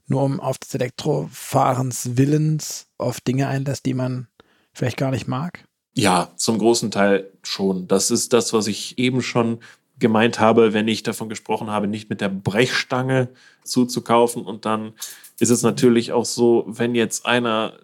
nur 0.06 0.22
um 0.22 0.40
auf 0.40 0.58
des 0.58 0.74
Elektrofahrens 0.74 2.16
Willens 2.16 2.86
auf 2.98 3.20
Dinge 3.20 3.48
einlässt, 3.48 3.86
die 3.86 3.94
man 3.94 4.28
vielleicht 4.72 4.96
gar 4.96 5.10
nicht 5.10 5.28
mag? 5.28 5.64
Ja, 5.94 6.32
zum 6.36 6.58
großen 6.58 6.90
Teil 6.90 7.30
schon. 7.42 7.86
Das 7.86 8.10
ist 8.10 8.32
das, 8.32 8.52
was 8.52 8.66
ich 8.66 8.98
eben 8.98 9.22
schon 9.22 9.60
gemeint 9.98 10.40
habe, 10.40 10.72
wenn 10.72 10.88
ich 10.88 11.02
davon 11.02 11.28
gesprochen 11.28 11.70
habe, 11.70 11.86
nicht 11.86 12.10
mit 12.10 12.20
der 12.20 12.28
Brechstange 12.28 13.28
zuzukaufen. 13.62 14.44
Und 14.44 14.64
dann 14.64 14.92
ist 15.38 15.50
es 15.50 15.62
natürlich 15.62 16.12
auch 16.12 16.24
so, 16.24 16.64
wenn 16.66 16.94
jetzt 16.94 17.26
einer 17.26 17.74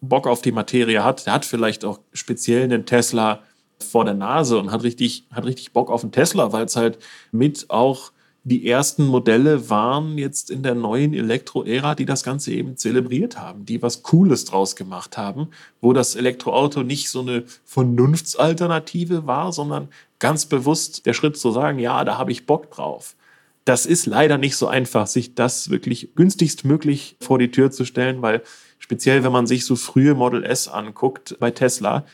Bock 0.00 0.26
auf 0.26 0.42
die 0.42 0.52
Materie 0.52 1.02
hat, 1.02 1.26
der 1.26 1.32
hat 1.32 1.44
vielleicht 1.44 1.84
auch 1.84 2.00
speziell 2.12 2.64
einen 2.64 2.86
Tesla 2.86 3.42
vor 3.78 4.04
der 4.04 4.14
Nase 4.14 4.58
und 4.58 4.70
hat 4.70 4.82
richtig, 4.82 5.26
hat 5.30 5.44
richtig 5.44 5.72
Bock 5.72 5.90
auf 5.90 6.02
einen 6.02 6.12
Tesla, 6.12 6.52
weil 6.52 6.64
es 6.64 6.76
halt 6.76 6.98
mit 7.32 7.66
auch 7.68 8.12
die 8.48 8.68
ersten 8.68 9.06
Modelle 9.06 9.70
waren 9.70 10.18
jetzt 10.18 10.52
in 10.52 10.62
der 10.62 10.76
neuen 10.76 11.12
Elektro-Ära, 11.14 11.96
die 11.96 12.06
das 12.06 12.22
Ganze 12.22 12.52
eben 12.52 12.76
zelebriert 12.76 13.40
haben, 13.40 13.66
die 13.66 13.82
was 13.82 14.04
Cooles 14.04 14.44
draus 14.44 14.76
gemacht 14.76 15.18
haben, 15.18 15.48
wo 15.80 15.92
das 15.92 16.14
Elektroauto 16.14 16.84
nicht 16.84 17.10
so 17.10 17.22
eine 17.22 17.42
Vernunftsalternative 17.64 19.26
war, 19.26 19.52
sondern 19.52 19.88
ganz 20.20 20.46
bewusst 20.46 21.06
der 21.06 21.12
Schritt 21.12 21.36
zu 21.36 21.50
sagen, 21.50 21.80
ja, 21.80 22.04
da 22.04 22.18
habe 22.18 22.30
ich 22.30 22.46
Bock 22.46 22.70
drauf. 22.70 23.16
Das 23.64 23.84
ist 23.84 24.06
leider 24.06 24.38
nicht 24.38 24.54
so 24.54 24.68
einfach, 24.68 25.08
sich 25.08 25.34
das 25.34 25.70
wirklich 25.70 26.14
günstigst 26.14 26.64
möglich 26.64 27.16
vor 27.20 27.40
die 27.40 27.50
Tür 27.50 27.72
zu 27.72 27.84
stellen, 27.84 28.22
weil 28.22 28.44
speziell 28.78 29.24
wenn 29.24 29.32
man 29.32 29.48
sich 29.48 29.64
so 29.64 29.74
frühe 29.74 30.14
Model 30.14 30.44
S 30.44 30.68
anguckt 30.68 31.36
bei 31.40 31.50
Tesla, 31.50 32.06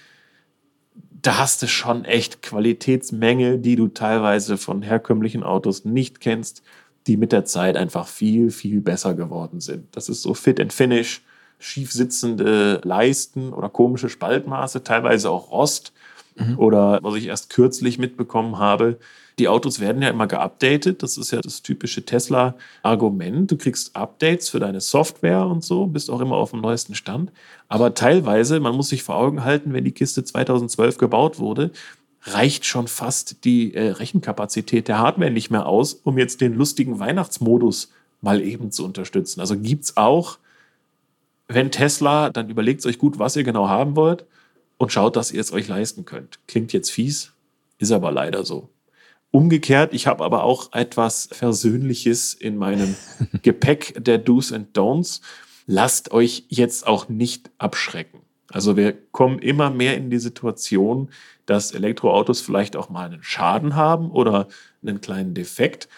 da 1.22 1.38
hast 1.38 1.62
du 1.62 1.68
schon 1.68 2.04
echt 2.04 2.42
Qualitätsmängel, 2.42 3.58
die 3.58 3.76
du 3.76 3.88
teilweise 3.88 4.58
von 4.58 4.82
herkömmlichen 4.82 5.44
Autos 5.44 5.84
nicht 5.84 6.20
kennst, 6.20 6.62
die 7.06 7.16
mit 7.16 7.32
der 7.32 7.44
Zeit 7.44 7.76
einfach 7.76 8.08
viel, 8.08 8.50
viel 8.50 8.80
besser 8.80 9.14
geworden 9.14 9.60
sind. 9.60 9.96
Das 9.96 10.08
ist 10.08 10.22
so 10.22 10.34
Fit 10.34 10.60
and 10.60 10.72
Finish, 10.72 11.22
schief 11.58 11.92
sitzende 11.92 12.80
Leisten 12.84 13.52
oder 13.52 13.68
komische 13.68 14.08
Spaltmaße, 14.08 14.82
teilweise 14.82 15.30
auch 15.30 15.52
Rost. 15.52 15.92
Mhm. 16.34 16.58
Oder 16.58 16.98
was 17.02 17.14
ich 17.14 17.26
erst 17.26 17.50
kürzlich 17.50 17.98
mitbekommen 17.98 18.58
habe, 18.58 18.98
die 19.38 19.48
Autos 19.48 19.80
werden 19.80 20.02
ja 20.02 20.08
immer 20.08 20.26
geupdatet. 20.26 21.02
Das 21.02 21.16
ist 21.16 21.30
ja 21.30 21.40
das 21.40 21.62
typische 21.62 22.04
Tesla-Argument. 22.04 23.50
Du 23.50 23.56
kriegst 23.56 23.96
Updates 23.96 24.50
für 24.50 24.60
deine 24.60 24.80
Software 24.80 25.46
und 25.46 25.64
so, 25.64 25.86
bist 25.86 26.10
auch 26.10 26.20
immer 26.20 26.36
auf 26.36 26.50
dem 26.50 26.60
neuesten 26.60 26.94
Stand. 26.94 27.32
Aber 27.68 27.94
teilweise, 27.94 28.60
man 28.60 28.74
muss 28.74 28.90
sich 28.90 29.02
vor 29.02 29.16
Augen 29.16 29.44
halten, 29.44 29.72
wenn 29.72 29.84
die 29.84 29.92
Kiste 29.92 30.24
2012 30.24 30.98
gebaut 30.98 31.38
wurde, 31.38 31.70
reicht 32.24 32.64
schon 32.64 32.86
fast 32.86 33.44
die 33.44 33.74
äh, 33.74 33.90
Rechenkapazität 33.90 34.88
der 34.88 34.98
Hardware 34.98 35.30
nicht 35.30 35.50
mehr 35.50 35.66
aus, 35.66 35.94
um 35.94 36.18
jetzt 36.18 36.40
den 36.40 36.54
lustigen 36.54 36.98
Weihnachtsmodus 36.98 37.90
mal 38.20 38.40
eben 38.40 38.70
zu 38.70 38.84
unterstützen. 38.84 39.40
Also 39.40 39.58
gibt 39.58 39.84
es 39.84 39.96
auch, 39.96 40.38
wenn 41.48 41.70
Tesla, 41.70 42.30
dann 42.30 42.48
überlegt 42.48 42.86
euch 42.86 42.98
gut, 42.98 43.18
was 43.18 43.36
ihr 43.36 43.44
genau 43.44 43.68
haben 43.68 43.96
wollt 43.96 44.24
und 44.78 44.92
schaut, 44.92 45.16
dass 45.16 45.32
ihr 45.32 45.40
es 45.40 45.52
euch 45.52 45.68
leisten 45.68 46.04
könnt. 46.04 46.38
Klingt 46.46 46.72
jetzt 46.72 46.90
fies, 46.90 47.32
ist 47.78 47.92
aber 47.92 48.12
leider 48.12 48.44
so. 48.44 48.68
Umgekehrt, 49.32 49.94
ich 49.94 50.06
habe 50.06 50.24
aber 50.24 50.44
auch 50.44 50.74
etwas 50.74 51.30
Versöhnliches 51.32 52.34
in 52.34 52.58
meinem 52.58 52.94
Gepäck 53.42 53.94
der 54.04 54.18
Do's 54.18 54.52
and 54.52 54.76
Don'ts. 54.76 55.22
Lasst 55.66 56.12
euch 56.12 56.44
jetzt 56.48 56.86
auch 56.86 57.08
nicht 57.08 57.50
abschrecken. 57.56 58.20
Also 58.50 58.76
wir 58.76 58.92
kommen 58.92 59.38
immer 59.38 59.70
mehr 59.70 59.96
in 59.96 60.10
die 60.10 60.18
Situation, 60.18 61.08
dass 61.46 61.72
Elektroautos 61.72 62.42
vielleicht 62.42 62.76
auch 62.76 62.90
mal 62.90 63.06
einen 63.06 63.22
Schaden 63.22 63.74
haben 63.74 64.10
oder 64.10 64.48
einen 64.82 65.00
kleinen 65.00 65.32
Defekt. 65.32 65.88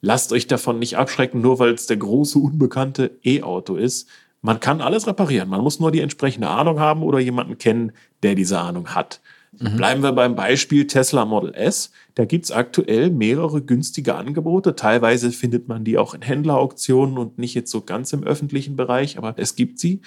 Lasst 0.00 0.32
euch 0.32 0.46
davon 0.46 0.78
nicht 0.78 0.96
abschrecken, 0.96 1.40
nur 1.40 1.58
weil 1.58 1.74
es 1.74 1.88
der 1.88 1.96
große 1.96 2.38
unbekannte 2.38 3.18
E-Auto 3.24 3.74
ist. 3.74 4.08
Man 4.42 4.60
kann 4.60 4.80
alles 4.80 5.08
reparieren. 5.08 5.48
Man 5.48 5.62
muss 5.62 5.80
nur 5.80 5.90
die 5.90 6.02
entsprechende 6.02 6.46
Ahnung 6.46 6.78
haben 6.78 7.02
oder 7.02 7.18
jemanden 7.18 7.58
kennen, 7.58 7.90
der 8.22 8.36
diese 8.36 8.60
Ahnung 8.60 8.94
hat. 8.94 9.20
Mhm. 9.58 9.76
Bleiben 9.76 10.02
wir 10.02 10.12
beim 10.12 10.36
Beispiel 10.36 10.86
Tesla 10.86 11.24
Model 11.24 11.54
S. 11.54 11.90
Da 12.14 12.24
gibt 12.24 12.46
es 12.46 12.52
aktuell 12.52 13.10
mehrere 13.10 13.62
günstige 13.62 14.14
Angebote. 14.14 14.76
Teilweise 14.76 15.32
findet 15.32 15.68
man 15.68 15.84
die 15.84 15.98
auch 15.98 16.14
in 16.14 16.22
Händlerauktionen 16.22 17.18
und 17.18 17.38
nicht 17.38 17.54
jetzt 17.54 17.70
so 17.70 17.82
ganz 17.82 18.12
im 18.12 18.24
öffentlichen 18.24 18.76
Bereich, 18.76 19.18
aber 19.18 19.34
es 19.36 19.56
gibt 19.56 19.78
sie. 19.78 20.00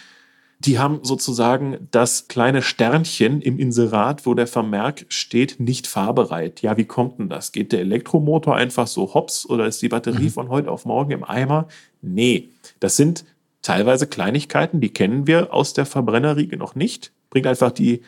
Die 0.60 0.78
haben 0.78 1.00
sozusagen 1.04 1.88
das 1.92 2.28
kleine 2.28 2.62
Sternchen 2.62 3.42
im 3.42 3.60
Inserat, 3.60 4.26
wo 4.26 4.34
der 4.34 4.48
Vermerk 4.48 5.06
steht, 5.08 5.60
nicht 5.60 5.88
fahrbereit. 5.88 6.62
Ja, 6.62 6.76
wie 6.76 6.84
kommt 6.84 7.18
denn 7.18 7.30
das? 7.30 7.54
Geht 7.54 7.72
der 7.72 7.80
Elektromotor 7.80 8.58
einfach 8.58 8.88
so 8.88 9.14
hops 9.14 9.50
oder 9.50 9.68
ist 9.68 9.82
die 9.82 9.88
Batterie 9.88 10.26
mhm. 10.26 10.32
von 10.32 10.50
heute 10.50 10.70
auf 10.70 10.86
morgen 10.86 11.12
im 11.12 11.24
Eimer? 11.24 11.70
Nee, 12.02 12.50
das 12.82 12.98
sind 12.98 13.24
teilweise 13.62 14.06
Kleinigkeiten, 14.06 14.82
die 14.82 14.90
kennen 14.90 15.28
wir 15.28 15.54
aus 15.54 15.74
der 15.74 15.86
Verbrennerriege 15.86 16.58
noch 16.58 16.76
nicht. 16.76 17.14
Bringt 17.30 17.48
einfach 17.48 17.72
die 17.72 18.02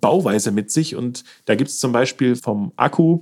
Bauweise 0.00 0.52
mit 0.52 0.70
sich. 0.70 0.96
Und 0.96 1.24
da 1.44 1.54
gibt 1.54 1.70
es 1.70 1.78
zum 1.78 1.92
Beispiel 1.92 2.36
vom 2.36 2.72
Akku, 2.76 3.20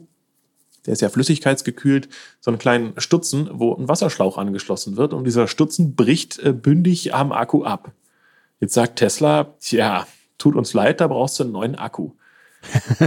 der 0.87 0.92
ist 0.94 1.02
ja 1.02 1.08
flüssigkeitsgekühlt, 1.10 2.08
so 2.40 2.50
einen 2.50 2.58
kleinen 2.58 2.98
Stutzen, 2.98 3.50
wo 3.52 3.75
ein 3.75 3.88
Wasserschlauch 3.88 4.38
angeschlossen 4.38 4.96
wird. 4.96 5.12
Und 5.12 5.25
dieser 5.25 5.46
Stutzen 5.46 5.94
bricht 5.94 6.38
äh, 6.38 6.52
bündig 6.52 7.14
am 7.14 7.32
Akku 7.32 7.64
ab. 7.64 7.92
Jetzt 8.60 8.75
sagt 8.75 8.96
Tesla, 8.96 9.54
tja, 9.60 10.06
tut 10.38 10.56
uns 10.56 10.72
leid, 10.72 11.00
da 11.00 11.06
brauchst 11.06 11.38
du 11.38 11.44
einen 11.44 11.52
neuen 11.52 11.75
Akku. 11.75 12.12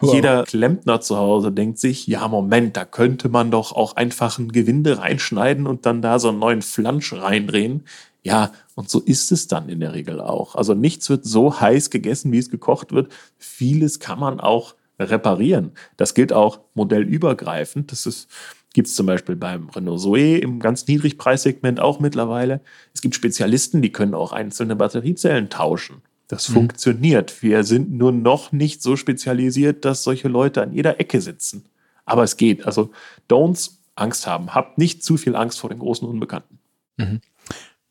wow. 0.00 0.14
Jeder 0.14 0.44
Klempner 0.44 1.00
zu 1.00 1.16
Hause 1.16 1.52
denkt 1.52 1.78
sich, 1.78 2.06
ja, 2.06 2.28
Moment, 2.28 2.76
da 2.76 2.84
könnte 2.84 3.28
man 3.28 3.50
doch 3.50 3.72
auch 3.72 3.96
einfach 3.96 4.38
ein 4.38 4.52
Gewinde 4.52 4.98
reinschneiden 4.98 5.66
und 5.66 5.86
dann 5.86 6.02
da 6.02 6.18
so 6.18 6.28
einen 6.28 6.38
neuen 6.38 6.62
Flansch 6.62 7.12
reindrehen. 7.12 7.84
Ja, 8.28 8.52
und 8.74 8.90
so 8.90 9.00
ist 9.00 9.32
es 9.32 9.48
dann 9.48 9.68
in 9.68 9.80
der 9.80 9.94
Regel 9.94 10.20
auch. 10.20 10.54
Also 10.54 10.74
nichts 10.74 11.08
wird 11.08 11.24
so 11.24 11.60
heiß 11.60 11.90
gegessen, 11.90 12.30
wie 12.30 12.38
es 12.38 12.50
gekocht 12.50 12.92
wird. 12.92 13.10
Vieles 13.38 14.00
kann 14.00 14.18
man 14.18 14.38
auch 14.38 14.74
reparieren. 14.98 15.72
Das 15.96 16.14
gilt 16.14 16.32
auch 16.32 16.60
modellübergreifend. 16.74 17.90
Das 17.90 18.06
ist 18.06 18.28
gibt 18.74 18.88
es 18.88 18.94
zum 18.94 19.06
Beispiel 19.06 19.34
beim 19.34 19.70
Renault 19.70 20.00
Zoe 20.00 20.38
im 20.38 20.60
ganz 20.60 20.86
Niedrigpreissegment 20.86 21.80
auch 21.80 22.00
mittlerweile. 22.00 22.60
Es 22.94 23.00
gibt 23.00 23.14
Spezialisten, 23.14 23.82
die 23.82 23.92
können 23.92 24.14
auch 24.14 24.32
einzelne 24.32 24.76
Batteriezellen 24.76 25.48
tauschen. 25.48 26.02
Das 26.28 26.48
mhm. 26.48 26.54
funktioniert. 26.54 27.42
Wir 27.42 27.64
sind 27.64 27.90
nur 27.90 28.12
noch 28.12 28.52
nicht 28.52 28.82
so 28.82 28.96
spezialisiert, 28.96 29.84
dass 29.84 30.04
solche 30.04 30.28
Leute 30.28 30.62
an 30.62 30.72
jeder 30.72 31.00
Ecke 31.00 31.20
sitzen. 31.20 31.64
Aber 32.04 32.22
es 32.22 32.36
geht. 32.36 32.66
Also 32.66 32.90
don't 33.28 33.70
Angst 33.96 34.26
haben. 34.26 34.54
Habt 34.54 34.78
nicht 34.78 35.02
zu 35.02 35.16
viel 35.16 35.34
Angst 35.34 35.58
vor 35.58 35.70
den 35.70 35.78
großen 35.78 36.06
Unbekannten. 36.06 36.58
Mhm. 36.98 37.20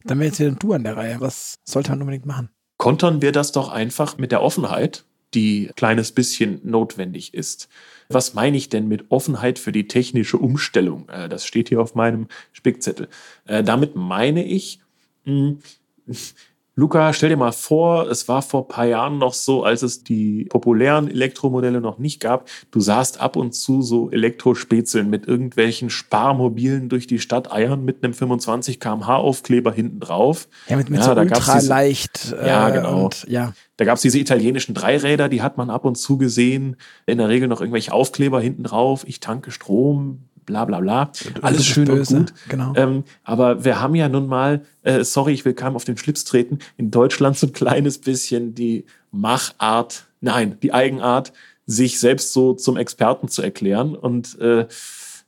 Dann 0.07 0.19
wäre 0.19 0.29
jetzt 0.29 0.39
wieder 0.39 0.51
du 0.51 0.73
an 0.73 0.83
der 0.83 0.95
Reihe. 0.95 1.17
Was 1.19 1.59
sollte 1.65 1.91
man 1.91 2.01
unbedingt 2.01 2.25
machen? 2.25 2.49
Kontern 2.77 3.21
wir 3.21 3.31
das 3.31 3.51
doch 3.51 3.69
einfach 3.69 4.17
mit 4.17 4.31
der 4.31 4.41
Offenheit, 4.41 5.03
die 5.33 5.67
ein 5.67 5.75
kleines 5.75 6.13
bisschen 6.13 6.61
notwendig 6.63 7.33
ist. 7.33 7.67
Was 8.07 8.33
meine 8.33 8.55
ich 8.55 8.69
denn 8.69 8.87
mit 8.87 9.11
Offenheit 9.11 9.59
für 9.59 9.73
die 9.73 9.87
technische 9.87 10.37
Umstellung? 10.37 11.09
Äh, 11.09 11.27
das 11.27 11.45
steht 11.45 11.69
hier 11.69 11.81
auf 11.81 11.95
meinem 11.95 12.27
Spickzettel. 12.53 13.09
Äh, 13.45 13.63
damit 13.63 13.95
meine 13.95 14.45
ich, 14.45 14.79
hm, 15.25 15.59
Luca, 16.79 17.11
stell 17.11 17.29
dir 17.29 17.37
mal 17.37 17.53
vor, 17.53 18.07
es 18.07 18.27
war 18.27 18.43
vor 18.43 18.61
ein 18.61 18.67
paar 18.67 18.85
Jahren 18.85 19.17
noch 19.17 19.33
so, 19.33 19.63
als 19.63 19.81
es 19.81 20.03
die 20.03 20.45
populären 20.45 21.09
Elektromodelle 21.09 21.81
noch 21.81 21.97
nicht 21.97 22.19
gab. 22.19 22.47
Du 22.69 22.79
sahst 22.79 23.19
ab 23.19 23.35
und 23.35 23.53
zu 23.55 23.81
so 23.81 24.11
Elektrospezeln 24.11 25.09
mit 25.09 25.27
irgendwelchen 25.27 25.89
Sparmobilen 25.89 26.87
durch 26.87 27.07
die 27.07 27.17
Stadt 27.17 27.51
eiern 27.51 27.83
mit 27.83 28.03
einem 28.03 28.13
25 28.13 28.79
kmh 28.79 29.15
Aufkleber 29.15 29.71
hinten 29.73 29.99
drauf. 29.99 30.47
Ja, 30.69 30.77
mit, 30.77 30.91
mit 30.91 30.99
ja, 30.99 31.59
so 31.59 31.67
leicht. 31.67 32.35
Äh, 32.39 32.45
ja, 32.45 32.69
genau. 32.69 33.05
Und, 33.05 33.25
ja. 33.27 33.53
Da 33.77 33.85
gab 33.85 33.95
es 33.95 34.03
diese 34.03 34.19
italienischen 34.19 34.75
Dreiräder, 34.75 35.29
die 35.29 35.41
hat 35.41 35.57
man 35.57 35.71
ab 35.71 35.83
und 35.83 35.97
zu 35.97 36.19
gesehen. 36.19 36.75
In 37.07 37.17
der 37.17 37.27
Regel 37.27 37.47
noch 37.47 37.59
irgendwelche 37.59 37.91
Aufkleber 37.91 38.39
hinten 38.39 38.61
drauf. 38.61 39.03
Ich 39.07 39.19
tanke 39.19 39.49
Strom, 39.49 40.26
bla 40.47 40.65
bla 40.65 40.79
bla. 40.79 41.11
Alles 41.43 41.67
schön 41.67 41.85
böse, 41.85 42.15
und 42.15 42.31
gut. 42.31 42.49
Genau. 42.49 42.73
Ähm, 42.75 43.03
aber 43.23 43.63
wir 43.63 43.79
haben 43.79 43.93
ja 43.93 44.09
nun 44.09 44.25
mal, 44.25 44.65
äh, 44.81 45.03
sorry, 45.03 45.33
ich 45.33 45.45
will 45.45 45.53
keinem 45.53 45.75
auf 45.75 45.83
den 45.83 45.97
Schlips 45.97 46.23
treten, 46.23 46.57
in 46.77 46.89
Deutschland 46.89 47.37
so 47.37 47.45
ein 47.45 47.53
kleines 47.53 47.99
bisschen 47.99 48.55
die 48.55 48.85
Machart, 49.11 50.05
nein, 50.21 50.57
die 50.63 50.73
Eigenart, 50.73 51.33
sich 51.67 51.99
selbst 51.99 52.33
so 52.33 52.53
zum 52.53 52.77
Experten 52.77 53.27
zu 53.27 53.43
erklären 53.43 53.95
und 53.95 54.39
äh, 54.39 54.65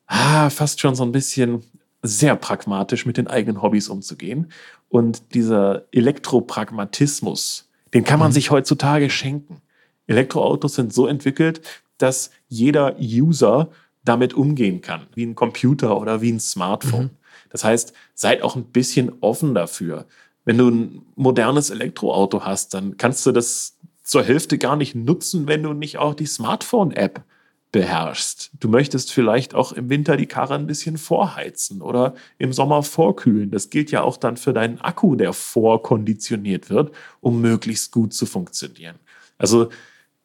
ah, 0.08 0.50
fast 0.50 0.80
schon 0.80 0.96
so 0.96 1.04
ein 1.04 1.12
bisschen 1.12 1.62
sehr 2.02 2.36
pragmatisch 2.36 3.06
mit 3.06 3.18
den 3.18 3.28
eigenen 3.28 3.62
Hobbys 3.62 3.90
umzugehen. 3.90 4.52
Und 4.88 5.34
dieser 5.36 5.84
Elektropragmatismus, 5.92 7.70
den 7.94 8.06
kann 8.06 8.20
man 8.20 8.30
mhm. 8.30 8.34
sich 8.34 8.52
heutzutage 8.52 9.10
schenken. 9.10 9.62
Elektroautos 10.08 10.76
sind 10.76 10.94
so 10.94 11.08
entwickelt, 11.08 11.62
dass 11.98 12.32
jeder 12.48 12.96
User 13.00 13.70
damit 14.04 14.34
umgehen 14.34 14.82
kann, 14.82 15.08
wie 15.14 15.26
ein 15.26 15.36
Computer 15.36 16.00
oder 16.00 16.22
wie 16.22 16.32
ein 16.32 16.40
Smartphone. 16.40 17.06
Mhm. 17.06 17.10
Das 17.50 17.64
heißt, 17.64 17.94
seid 18.14 18.42
auch 18.42 18.56
ein 18.56 18.66
bisschen 18.66 19.12
offen 19.22 19.54
dafür. 19.54 20.06
Wenn 20.46 20.58
du 20.58 20.70
ein 20.70 21.02
modernes 21.16 21.70
Elektroauto 21.70 22.46
hast, 22.46 22.74
dann 22.74 22.98
kannst 22.98 23.26
du 23.26 23.32
das 23.32 23.78
zur 24.04 24.24
Hälfte 24.24 24.58
gar 24.58 24.76
nicht 24.76 24.96
nutzen, 24.96 25.48
wenn 25.48 25.64
du 25.64 25.74
nicht 25.74 25.98
auch 25.98 26.16
die 26.16 26.26
Smartphone-App 26.26 27.24
beherrschst. 27.72 28.52
Du 28.60 28.68
möchtest 28.68 29.12
vielleicht 29.12 29.54
auch 29.54 29.74
im 29.74 29.90
Winter 29.90 30.18
die 30.18 30.26
Karre 30.26 30.56
ein 30.56 30.66
bisschen 30.66 30.98
vorheizen 30.98 31.82
oder 31.82 32.16
im 32.40 32.52
Sommer 32.52 32.82
vorkühlen. 32.82 33.52
Das 33.52 33.70
gilt 33.70 33.92
ja 33.92 34.02
auch 34.02 34.18
dann 34.18 34.38
für 34.38 34.54
deinen 34.54 34.82
Akku, 34.82 35.16
der 35.16 35.34
vorkonditioniert 35.34 36.72
wird, 36.72 36.92
um 37.22 37.42
möglichst 37.42 37.92
gut 37.92 38.14
zu 38.14 38.26
funktionieren. 38.26 38.96
Also 39.38 39.70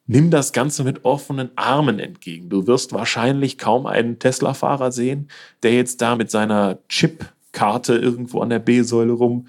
nimm 0.07 0.31
das 0.31 0.53
Ganze 0.53 0.85
mit 0.85 1.05
offenen 1.05 1.51
Armen 1.57 1.99
entgegen. 1.99 2.49
Du 2.49 2.67
wirst 2.67 2.93
wahrscheinlich 2.93 3.59
kaum 3.59 3.87
einen 3.87 4.19
Tesla-Fahrer 4.19 4.93
sehen, 4.93 5.29
der 5.63 5.75
jetzt 5.75 6.01
da 6.01 6.17
mit 6.17 6.31
seiner 6.31 6.79
Chip-Karte 6.89 7.97
irgendwo 7.97 8.41
an 8.41 8.51
der 8.51 8.59
B-Säule 8.59 9.13
rum 9.13 9.47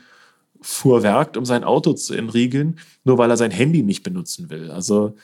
fuhrwerkt, 0.61 1.37
um 1.37 1.45
sein 1.45 1.63
Auto 1.63 1.93
zu 1.93 2.15
entriegeln, 2.15 2.79
nur 3.03 3.17
weil 3.17 3.29
er 3.29 3.37
sein 3.37 3.51
Handy 3.51 3.83
nicht 3.83 4.03
benutzen 4.03 4.49
will. 4.49 4.71
Also 4.71 5.15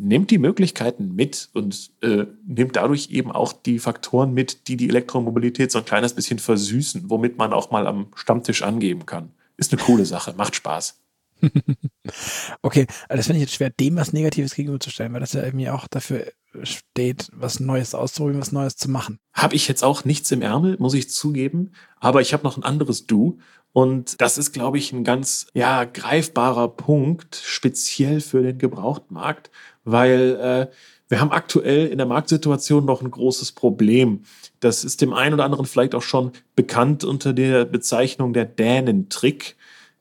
nehmt 0.00 0.30
die 0.30 0.38
Möglichkeiten 0.38 1.14
mit 1.14 1.50
und 1.52 1.90
äh, 2.00 2.24
nehmt 2.46 2.76
dadurch 2.76 3.10
eben 3.10 3.30
auch 3.30 3.52
die 3.52 3.78
Faktoren 3.78 4.32
mit, 4.32 4.66
die 4.66 4.76
die 4.76 4.88
Elektromobilität 4.88 5.70
so 5.70 5.78
ein 5.78 5.84
kleines 5.84 6.14
bisschen 6.14 6.38
versüßen, 6.38 7.04
womit 7.08 7.36
man 7.38 7.52
auch 7.52 7.70
mal 7.70 7.86
am 7.86 8.08
Stammtisch 8.16 8.62
angeben 8.62 9.06
kann. 9.06 9.30
Ist 9.58 9.72
eine 9.72 9.82
coole 9.82 10.06
Sache, 10.06 10.34
macht 10.36 10.56
Spaß. 10.56 10.98
okay, 12.62 12.86
das 13.08 13.26
finde 13.26 13.38
ich 13.38 13.42
jetzt 13.42 13.54
schwer, 13.54 13.70
dem 13.70 13.96
was 13.96 14.12
Negatives 14.12 14.54
gegenüberzustellen, 14.54 15.12
weil 15.12 15.20
das 15.20 15.32
ja 15.32 15.42
irgendwie 15.42 15.70
auch 15.70 15.88
dafür 15.88 16.26
steht, 16.62 17.28
was 17.32 17.60
Neues 17.60 17.94
auszuprobieren, 17.94 18.40
was 18.40 18.52
Neues 18.52 18.76
zu 18.76 18.90
machen. 18.90 19.18
Habe 19.32 19.54
ich 19.54 19.68
jetzt 19.68 19.84
auch 19.84 20.04
nichts 20.04 20.30
im 20.32 20.42
Ärmel, 20.42 20.76
muss 20.78 20.94
ich 20.94 21.10
zugeben, 21.10 21.72
aber 21.96 22.20
ich 22.20 22.32
habe 22.32 22.44
noch 22.44 22.56
ein 22.56 22.64
anderes 22.64 23.06
Du 23.06 23.38
Und 23.72 24.20
das 24.20 24.36
ist, 24.36 24.52
glaube 24.52 24.78
ich, 24.78 24.92
ein 24.92 25.04
ganz 25.04 25.46
ja, 25.54 25.84
greifbarer 25.84 26.68
Punkt, 26.68 27.40
speziell 27.44 28.20
für 28.20 28.42
den 28.42 28.58
Gebrauchtmarkt, 28.58 29.50
weil 29.84 30.68
äh, 30.70 30.74
wir 31.10 31.20
haben 31.20 31.32
aktuell 31.32 31.88
in 31.88 31.98
der 31.98 32.06
Marktsituation 32.06 32.84
noch 32.84 33.02
ein 33.02 33.10
großes 33.10 33.52
Problem. 33.52 34.22
Das 34.60 34.84
ist 34.84 35.00
dem 35.00 35.12
einen 35.12 35.34
oder 35.34 35.44
anderen 35.44 35.66
vielleicht 35.66 35.94
auch 35.94 36.02
schon 36.02 36.30
bekannt 36.54 37.04
unter 37.04 37.32
der 37.32 37.64
Bezeichnung 37.64 38.32
der 38.32 38.44
Dänentrick. 38.44 39.56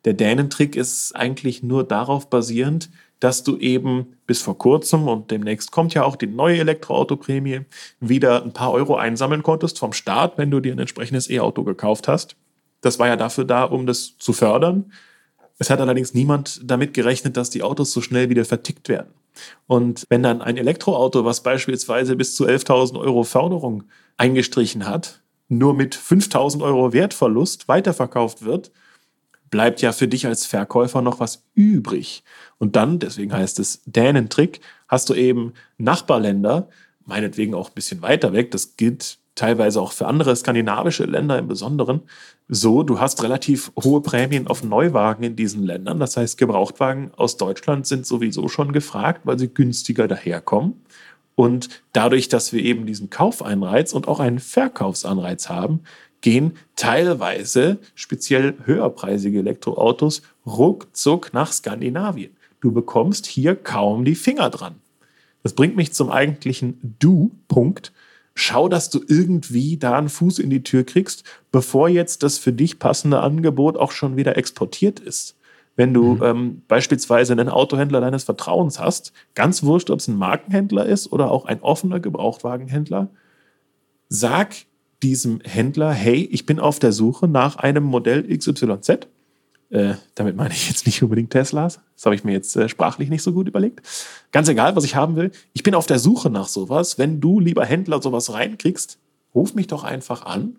Der 0.06 0.14
Dänentrick 0.14 0.76
ist 0.76 1.16
eigentlich 1.16 1.64
nur 1.64 1.84
darauf 1.84 2.30
basierend, 2.30 2.90
dass 3.20 3.44
du 3.44 3.58
eben 3.58 4.16
bis 4.28 4.42
vor 4.42 4.58
kurzem 4.58 5.08
und 5.08 5.30
demnächst 5.30 5.72
kommt 5.72 5.94
ja 5.94 6.04
auch 6.04 6.16
die 6.16 6.28
neue 6.28 6.60
Elektroautoprämie 6.60 7.62
wieder 8.00 8.44
ein 8.44 8.54
paar 8.54 8.72
Euro 8.72 8.96
einsammeln 8.96 9.44
konntest 9.44 9.78
vom 9.78 9.92
Staat, 9.92 10.38
wenn 10.38 10.52
du 10.52 10.62
dir 10.62 10.72
ein 10.72 10.80
entsprechendes 10.80 11.30
E-Auto 11.30 11.64
gekauft 11.64 12.08
hast. 12.08 12.38
Das 12.82 12.98
war 12.98 13.08
ja 13.08 13.18
dafür 13.18 13.44
da, 13.44 13.66
um 13.66 13.86
das 13.86 14.18
zu 14.18 14.32
fördern. 14.32 14.94
Es 15.58 15.70
hat 15.70 15.82
allerdings 15.82 16.14
niemand 16.14 16.62
damit 16.64 16.94
gerechnet, 16.94 17.36
dass 17.36 17.50
die 17.50 17.64
Autos 17.64 17.92
so 17.92 18.00
schnell 18.00 18.30
wieder 18.30 18.46
vertickt 18.46 18.88
werden. 18.88 19.14
Und 19.68 20.06
wenn 20.10 20.24
dann 20.24 20.42
ein 20.42 20.56
Elektroauto, 20.56 21.26
was 21.26 21.44
beispielsweise 21.44 22.16
bis 22.16 22.36
zu 22.36 22.48
11.000 22.48 22.98
Euro 23.00 23.24
Förderung 23.24 23.84
eingestrichen 24.16 24.88
hat, 24.88 25.22
nur 25.50 25.74
mit 25.74 25.96
5.000 25.96 26.62
Euro 26.62 26.94
Wertverlust 26.94 27.68
weiterverkauft 27.68 28.46
wird, 28.46 28.72
bleibt 29.50 29.82
ja 29.82 29.92
für 29.92 30.08
dich 30.08 30.28
als 30.28 30.46
Verkäufer 30.46 31.02
noch 31.02 31.20
was 31.20 31.44
übrig. 31.56 32.24
Und 32.58 32.76
dann, 32.76 33.00
deswegen 33.00 33.34
heißt 33.34 33.60
es 33.60 33.82
Dänentrick, 33.86 34.62
hast 34.88 35.10
du 35.10 35.14
eben 35.14 35.54
Nachbarländer, 35.78 36.70
meinetwegen 37.06 37.54
auch 37.54 37.70
ein 37.70 37.76
bisschen 37.76 38.02
weiter 38.02 38.34
weg, 38.34 38.52
das 38.52 38.76
gilt 38.78 39.18
teilweise 39.36 39.82
auch 39.82 39.94
für 39.94 40.08
andere 40.08 40.36
skandinavische 40.36 41.06
Länder 41.06 41.40
im 41.40 41.48
Besonderen, 41.48 42.02
so, 42.52 42.82
du 42.82 43.00
hast 43.00 43.22
relativ 43.22 43.72
hohe 43.82 44.02
Prämien 44.02 44.48
auf 44.48 44.64
Neuwagen 44.64 45.24
in 45.24 45.36
diesen 45.36 45.64
Ländern. 45.64 46.00
Das 46.00 46.18
heißt, 46.18 46.36
Gebrauchtwagen 46.40 47.12
aus 47.16 47.38
Deutschland 47.38 47.86
sind 47.86 48.08
sowieso 48.08 48.48
schon 48.48 48.74
gefragt, 48.74 49.22
weil 49.26 49.38
sie 49.38 49.54
günstiger 49.54 50.08
daherkommen. 50.08 50.82
Und 51.36 51.70
dadurch, 51.94 52.28
dass 52.28 52.52
wir 52.52 52.64
eben 52.64 52.88
diesen 52.88 53.12
Kaufeinreiz 53.12 53.94
und 53.94 54.08
auch 54.08 54.20
einen 54.20 54.40
Verkaufsanreiz 54.40 55.48
haben, 55.48 55.82
gehen 56.22 56.54
teilweise 56.76 57.78
speziell 57.96 58.56
höherpreisige 58.66 59.40
Elektroautos 59.40 60.22
ruckzuck 60.46 61.34
nach 61.34 61.52
Skandinavien. 61.52 62.36
Du 62.62 62.72
bekommst 62.72 63.26
hier 63.26 63.56
kaum 63.56 64.06
die 64.06 64.16
Finger 64.16 64.50
dran. 64.50 64.76
Das 65.44 65.54
bringt 65.54 65.76
mich 65.76 65.94
zum 65.94 66.10
eigentlichen 66.10 66.96
Du-Punkt. 67.00 67.94
Schau, 68.36 68.70
dass 68.70 68.90
du 68.90 69.02
irgendwie 69.08 69.78
da 69.78 69.98
einen 69.98 70.10
Fuß 70.10 70.40
in 70.40 70.50
die 70.50 70.64
Tür 70.64 70.84
kriegst, 70.84 71.24
bevor 71.52 71.90
jetzt 71.90 72.24
das 72.24 72.38
für 72.38 72.54
dich 72.54 72.80
passende 72.80 73.22
Angebot 73.22 73.78
auch 73.78 73.92
schon 73.92 74.18
wieder 74.18 74.38
exportiert 74.38 75.00
ist. 75.00 75.36
Wenn 75.76 75.94
du 75.94 76.16
mhm. 76.16 76.24
ähm, 76.24 76.62
beispielsweise 76.68 77.32
einen 77.32 77.48
Autohändler 77.48 78.02
deines 78.02 78.26
Vertrauens 78.26 78.80
hast, 78.80 79.14
ganz 79.34 79.64
wurscht, 79.64 79.90
ob 79.90 80.00
es 80.00 80.10
ein 80.10 80.18
Markenhändler 80.18 80.86
ist 80.86 81.12
oder 81.12 81.32
auch 81.32 81.46
ein 81.46 81.62
offener 81.62 82.02
Gebrauchtwagenhändler, 82.02 83.10
sag 84.10 84.56
diesem 85.04 85.40
Händler, 85.42 85.92
hey, 85.92 86.28
ich 86.32 86.46
bin 86.46 86.60
auf 86.60 86.80
der 86.80 86.92
Suche 86.92 87.28
nach 87.28 87.58
einem 87.58 87.84
Modell 87.84 88.24
XYZ. 88.36 89.08
Äh, 89.70 89.94
damit 90.16 90.36
meine 90.36 90.54
ich 90.54 90.68
jetzt 90.68 90.86
nicht 90.86 91.02
unbedingt 91.04 91.30
Teslas. 91.30 91.80
Das 91.96 92.06
habe 92.06 92.16
ich 92.16 92.24
mir 92.24 92.32
jetzt 92.32 92.56
äh, 92.56 92.68
sprachlich 92.68 93.10
nicht 93.10 93.22
so 93.22 93.34
gut 93.34 93.48
überlegt. 93.48 93.82
Ganz 94.32 94.48
egal, 94.48 94.76
was 94.76 94.84
ich 94.84 94.96
haben 94.96 95.16
will. 95.16 95.32
Ich 95.54 95.64
bin 95.64 95.76
auf 95.76 95.86
der 95.86 96.00
Suche 96.00 96.30
nach 96.30 96.48
sowas. 96.48 96.98
Wenn 96.98 97.22
du, 97.22 97.40
lieber 97.40 97.66
Händler, 97.66 98.02
sowas 98.02 98.34
reinkriegst, 98.34 98.98
ruf 99.36 99.54
mich 99.54 99.68
doch 99.68 99.84
einfach 99.84 100.26
an, 100.26 100.56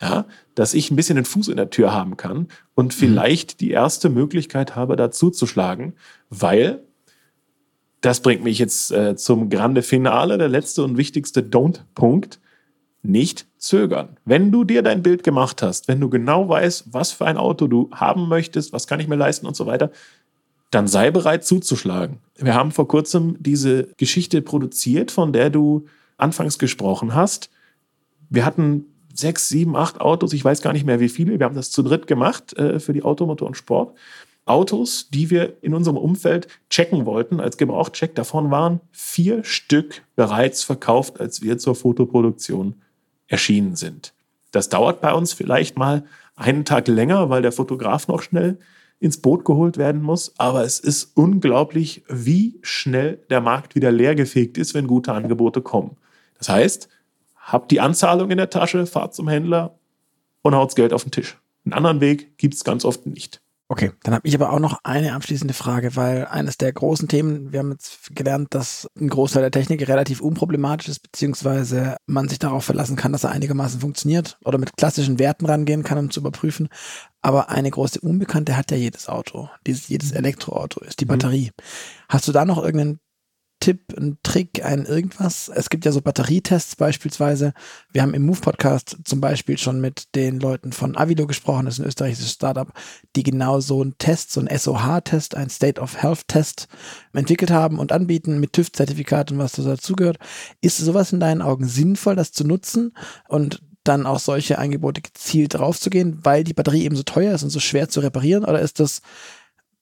ja, 0.00 0.26
dass 0.56 0.74
ich 0.74 0.90
ein 0.90 0.96
bisschen 0.96 1.14
den 1.14 1.24
Fuß 1.24 1.46
in 1.48 1.56
der 1.56 1.70
Tür 1.70 1.94
haben 1.94 2.16
kann 2.16 2.48
und 2.74 2.86
mhm. 2.86 2.98
vielleicht 2.98 3.60
die 3.60 3.70
erste 3.70 4.08
Möglichkeit 4.08 4.74
habe, 4.74 4.96
dazu 4.96 5.30
zu 5.30 5.46
schlagen, 5.46 5.94
weil 6.28 6.82
das 8.00 8.20
bringt 8.20 8.42
mich 8.42 8.58
jetzt 8.58 8.90
äh, 8.90 9.14
zum 9.14 9.48
Grande 9.48 9.82
Finale, 9.82 10.36
der 10.36 10.48
letzte 10.48 10.82
und 10.82 10.96
wichtigste 10.96 11.40
Don't-Punkt 11.40 12.40
nicht 13.02 13.46
zögern. 13.58 14.16
Wenn 14.24 14.52
du 14.52 14.64
dir 14.64 14.82
dein 14.82 15.02
Bild 15.02 15.24
gemacht 15.24 15.62
hast, 15.62 15.88
wenn 15.88 16.00
du 16.00 16.08
genau 16.08 16.48
weißt, 16.48 16.92
was 16.92 17.12
für 17.12 17.26
ein 17.26 17.36
Auto 17.36 17.66
du 17.66 17.90
haben 17.92 18.28
möchtest, 18.28 18.72
was 18.72 18.86
kann 18.86 19.00
ich 19.00 19.08
mir 19.08 19.16
leisten 19.16 19.46
und 19.46 19.56
so 19.56 19.66
weiter, 19.66 19.90
dann 20.70 20.88
sei 20.88 21.10
bereit 21.10 21.44
zuzuschlagen. 21.44 22.18
Wir 22.36 22.54
haben 22.54 22.70
vor 22.70 22.88
kurzem 22.88 23.36
diese 23.40 23.88
Geschichte 23.98 24.40
produziert, 24.40 25.10
von 25.10 25.32
der 25.32 25.50
du 25.50 25.86
anfangs 26.16 26.58
gesprochen 26.58 27.14
hast. 27.14 27.50
Wir 28.30 28.46
hatten 28.46 28.86
sechs, 29.12 29.48
sieben, 29.48 29.76
acht 29.76 30.00
Autos, 30.00 30.32
ich 30.32 30.44
weiß 30.44 30.62
gar 30.62 30.72
nicht 30.72 30.86
mehr 30.86 31.00
wie 31.00 31.10
viele. 31.10 31.38
Wir 31.38 31.44
haben 31.44 31.54
das 31.54 31.70
zu 31.70 31.82
dritt 31.82 32.06
gemacht 32.06 32.56
äh, 32.56 32.80
für 32.80 32.92
die 32.92 33.02
Automotor 33.02 33.48
und 33.48 33.56
Sport. 33.56 33.96
Autos, 34.44 35.08
die 35.10 35.30
wir 35.30 35.56
in 35.62 35.74
unserem 35.74 35.96
Umfeld 35.96 36.48
checken 36.68 37.06
wollten 37.06 37.38
als 37.38 37.58
Gebrauchtcheck. 37.58 38.14
Davon 38.14 38.50
waren 38.50 38.80
vier 38.90 39.44
Stück 39.44 40.02
bereits 40.16 40.64
verkauft, 40.64 41.20
als 41.20 41.42
wir 41.42 41.58
zur 41.58 41.74
Fotoproduktion 41.74 42.74
erschienen 43.26 43.76
sind. 43.76 44.14
Das 44.50 44.68
dauert 44.68 45.00
bei 45.00 45.12
uns 45.12 45.32
vielleicht 45.32 45.78
mal 45.78 46.04
einen 46.36 46.64
Tag 46.64 46.88
länger, 46.88 47.30
weil 47.30 47.42
der 47.42 47.52
Fotograf 47.52 48.08
noch 48.08 48.22
schnell 48.22 48.58
ins 49.00 49.20
Boot 49.20 49.44
geholt 49.44 49.78
werden 49.78 50.00
muss. 50.00 50.32
Aber 50.38 50.64
es 50.64 50.78
ist 50.78 51.16
unglaublich, 51.16 52.04
wie 52.08 52.58
schnell 52.62 53.18
der 53.30 53.40
Markt 53.40 53.74
wieder 53.74 53.90
leergefegt 53.90 54.58
ist, 54.58 54.74
wenn 54.74 54.86
gute 54.86 55.12
Angebote 55.12 55.60
kommen. 55.60 55.96
Das 56.38 56.48
heißt, 56.48 56.88
habt 57.36 57.70
die 57.70 57.80
Anzahlung 57.80 58.30
in 58.30 58.38
der 58.38 58.50
Tasche, 58.50 58.86
fahrt 58.86 59.14
zum 59.14 59.28
Händler 59.28 59.78
und 60.42 60.54
haut's 60.54 60.74
Geld 60.76 60.92
auf 60.92 61.02
den 61.02 61.12
Tisch. 61.12 61.38
Einen 61.64 61.74
anderen 61.74 62.00
Weg 62.00 62.38
gibt 62.38 62.54
es 62.54 62.64
ganz 62.64 62.84
oft 62.84 63.06
nicht. 63.06 63.41
Okay, 63.72 63.90
dann 64.02 64.12
habe 64.12 64.28
ich 64.28 64.34
aber 64.34 64.52
auch 64.52 64.58
noch 64.58 64.80
eine 64.84 65.14
abschließende 65.14 65.54
Frage, 65.54 65.96
weil 65.96 66.26
eines 66.26 66.58
der 66.58 66.74
großen 66.74 67.08
Themen, 67.08 67.52
wir 67.52 67.60
haben 67.60 67.70
jetzt 67.70 68.14
gelernt, 68.14 68.48
dass 68.50 68.86
ein 69.00 69.08
Großteil 69.08 69.40
der 69.40 69.50
Technik 69.50 69.88
relativ 69.88 70.20
unproblematisch 70.20 70.90
ist, 70.90 70.98
beziehungsweise 70.98 71.96
man 72.04 72.28
sich 72.28 72.38
darauf 72.38 72.66
verlassen 72.66 72.96
kann, 72.96 73.12
dass 73.12 73.24
er 73.24 73.30
einigermaßen 73.30 73.80
funktioniert 73.80 74.36
oder 74.44 74.58
mit 74.58 74.76
klassischen 74.76 75.18
Werten 75.18 75.46
rangehen 75.46 75.84
kann, 75.84 75.96
um 75.96 76.10
zu 76.10 76.20
überprüfen. 76.20 76.68
Aber 77.22 77.48
eine 77.48 77.70
große 77.70 77.98
Unbekannte 78.02 78.58
hat 78.58 78.70
ja 78.70 78.76
jedes 78.76 79.08
Auto, 79.08 79.48
dieses, 79.66 79.88
jedes 79.88 80.12
Elektroauto, 80.12 80.84
ist 80.84 81.00
die 81.00 81.06
mhm. 81.06 81.12
Batterie. 81.12 81.46
Mhm. 81.46 81.64
Hast 82.10 82.28
du 82.28 82.32
da 82.32 82.44
noch 82.44 82.62
irgendeinen 82.62 83.00
Tipp, 83.62 83.96
ein 83.96 84.18
Trick, 84.24 84.64
ein 84.64 84.86
irgendwas? 84.86 85.48
Es 85.48 85.70
gibt 85.70 85.84
ja 85.84 85.92
so 85.92 86.00
Batterietests 86.00 86.74
beispielsweise. 86.74 87.54
Wir 87.92 88.02
haben 88.02 88.12
im 88.12 88.26
Move-Podcast 88.26 88.96
zum 89.04 89.20
Beispiel 89.20 89.56
schon 89.56 89.80
mit 89.80 90.16
den 90.16 90.40
Leuten 90.40 90.72
von 90.72 90.96
Avilo 90.96 91.28
gesprochen, 91.28 91.66
das 91.66 91.74
ist 91.74 91.80
ein 91.80 91.86
österreichisches 91.86 92.32
Startup, 92.32 92.72
die 93.14 93.22
genau 93.22 93.60
so 93.60 93.80
einen 93.80 93.96
Test, 93.98 94.32
so 94.32 94.40
einen 94.40 94.48
SOH-Test, 94.48 95.36
ein 95.36 95.48
State 95.48 95.80
of 95.80 96.02
Health-Test 96.02 96.66
entwickelt 97.12 97.52
haben 97.52 97.78
und 97.78 97.92
anbieten 97.92 98.40
mit 98.40 98.52
TÜV-Zertifikat 98.52 99.30
und 99.30 99.38
was 99.38 99.52
dazugehört. 99.52 100.18
Ist 100.60 100.78
sowas 100.78 101.12
in 101.12 101.20
deinen 101.20 101.40
Augen 101.40 101.68
sinnvoll, 101.68 102.16
das 102.16 102.32
zu 102.32 102.44
nutzen 102.44 102.96
und 103.28 103.62
dann 103.84 104.06
auch 104.06 104.18
solche 104.18 104.58
Angebote 104.58 105.02
gezielt 105.02 105.54
draufzugehen, 105.54 106.18
weil 106.24 106.42
die 106.42 106.52
Batterie 106.52 106.82
eben 106.82 106.96
so 106.96 107.04
teuer 107.04 107.32
ist 107.32 107.44
und 107.44 107.50
so 107.50 107.60
schwer 107.60 107.88
zu 107.88 108.00
reparieren 108.00 108.44
oder 108.44 108.60
ist 108.60 108.80
das 108.80 109.02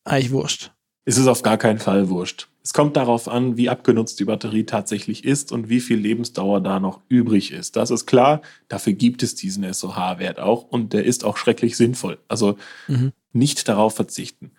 eigentlich 0.04 0.32
wurscht? 0.32 0.70
ist 1.10 1.18
es 1.18 1.26
auf 1.26 1.42
gar 1.42 1.58
keinen 1.58 1.78
Fall 1.78 2.08
wurscht. 2.08 2.48
Es 2.62 2.74
kommt 2.74 2.96
darauf 2.96 3.26
an, 3.28 3.56
wie 3.56 3.70
abgenutzt 3.70 4.20
die 4.20 4.26
Batterie 4.26 4.64
tatsächlich 4.64 5.24
ist 5.24 5.50
und 5.50 5.70
wie 5.70 5.80
viel 5.80 5.98
Lebensdauer 5.98 6.60
da 6.60 6.78
noch 6.78 7.00
übrig 7.08 7.52
ist. 7.52 7.76
Das 7.76 7.90
ist 7.90 8.06
klar, 8.06 8.42
dafür 8.68 8.92
gibt 8.92 9.22
es 9.22 9.34
diesen 9.34 9.70
SOH-Wert 9.72 10.38
auch 10.38 10.64
und 10.64 10.92
der 10.92 11.04
ist 11.04 11.24
auch 11.24 11.38
schrecklich 11.38 11.76
sinnvoll. 11.76 12.18
Also 12.28 12.58
mhm. 12.86 13.12
nicht 13.32 13.66
darauf 13.66 13.94
verzichten. 13.94 14.52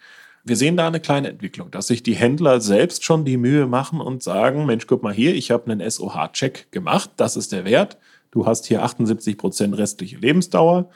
Wir 0.43 0.55
sehen 0.55 0.75
da 0.75 0.87
eine 0.87 0.99
kleine 0.99 1.29
Entwicklung, 1.29 1.69
dass 1.69 1.87
sich 1.87 2.01
die 2.01 2.15
Händler 2.15 2.61
selbst 2.61 3.03
schon 3.03 3.25
die 3.25 3.37
Mühe 3.37 3.67
machen 3.67 4.01
und 4.01 4.23
sagen, 4.23 4.65
Mensch, 4.65 4.87
guck 4.87 5.03
mal 5.03 5.13
hier, 5.13 5.35
ich 5.35 5.51
habe 5.51 5.71
einen 5.71 5.87
SOH-Check 5.87 6.71
gemacht, 6.71 7.11
das 7.17 7.35
ist 7.35 7.51
der 7.51 7.65
Wert. 7.65 7.97
Du 8.31 8.47
hast 8.47 8.65
hier 8.65 8.81
78 8.81 9.37
Prozent 9.37 9.77
restliche 9.77 10.17
Lebensdauer. 10.17 10.89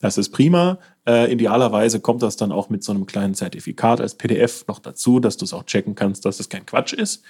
Das 0.00 0.18
ist 0.18 0.30
prima. 0.30 0.78
Äh, 1.06 1.32
idealerweise 1.32 2.00
kommt 2.00 2.22
das 2.22 2.36
dann 2.36 2.52
auch 2.52 2.70
mit 2.70 2.82
so 2.82 2.92
einem 2.92 3.06
kleinen 3.06 3.34
Zertifikat 3.34 4.00
als 4.00 4.14
PDF 4.14 4.66
noch 4.66 4.78
dazu, 4.78 5.20
dass 5.20 5.36
du 5.36 5.44
es 5.44 5.52
auch 5.52 5.64
checken 5.64 5.94
kannst, 5.94 6.24
dass 6.24 6.40
es 6.40 6.48
kein 6.48 6.66
Quatsch 6.66 6.94
ist. 6.94 7.22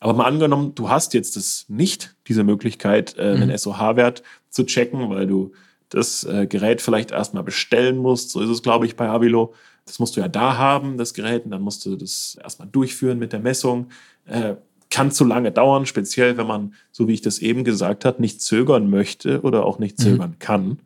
Aber 0.00 0.12
mal 0.12 0.24
angenommen, 0.24 0.74
du 0.74 0.90
hast 0.90 1.14
jetzt 1.14 1.36
das 1.36 1.64
nicht, 1.68 2.14
diese 2.26 2.44
Möglichkeit, 2.44 3.16
äh, 3.16 3.34
mhm. 3.34 3.42
einen 3.42 3.58
SOH-Wert 3.58 4.22
zu 4.50 4.64
checken, 4.64 5.08
weil 5.08 5.26
du 5.26 5.52
das 5.88 6.24
äh, 6.24 6.46
Gerät 6.46 6.82
vielleicht 6.82 7.12
erstmal 7.12 7.44
bestellen 7.44 7.96
musst. 7.96 8.30
So 8.30 8.40
ist 8.40 8.50
es, 8.50 8.62
glaube 8.62 8.86
ich, 8.86 8.96
bei 8.96 9.08
Avilo. 9.08 9.54
Das 9.86 10.00
musst 10.00 10.16
du 10.16 10.20
ja 10.20 10.28
da 10.28 10.58
haben, 10.58 10.98
das 10.98 11.14
Gerät, 11.14 11.44
und 11.44 11.52
dann 11.52 11.62
musst 11.62 11.86
du 11.86 11.94
das 11.96 12.36
erstmal 12.42 12.68
durchführen 12.68 13.18
mit 13.18 13.32
der 13.32 13.40
Messung. 13.40 13.88
Äh, 14.26 14.56
kann 14.90 15.10
zu 15.10 15.24
lange 15.24 15.52
dauern, 15.52 15.86
speziell 15.86 16.36
wenn 16.36 16.46
man, 16.46 16.74
so 16.90 17.08
wie 17.08 17.14
ich 17.14 17.22
das 17.22 17.38
eben 17.38 17.64
gesagt 17.64 18.04
habe, 18.04 18.20
nicht 18.20 18.40
zögern 18.40 18.90
möchte 18.90 19.42
oder 19.42 19.64
auch 19.64 19.78
nicht 19.78 19.98
mhm. 19.98 20.02
zögern 20.02 20.30
mhm. 20.30 20.38
kann. 20.38 20.78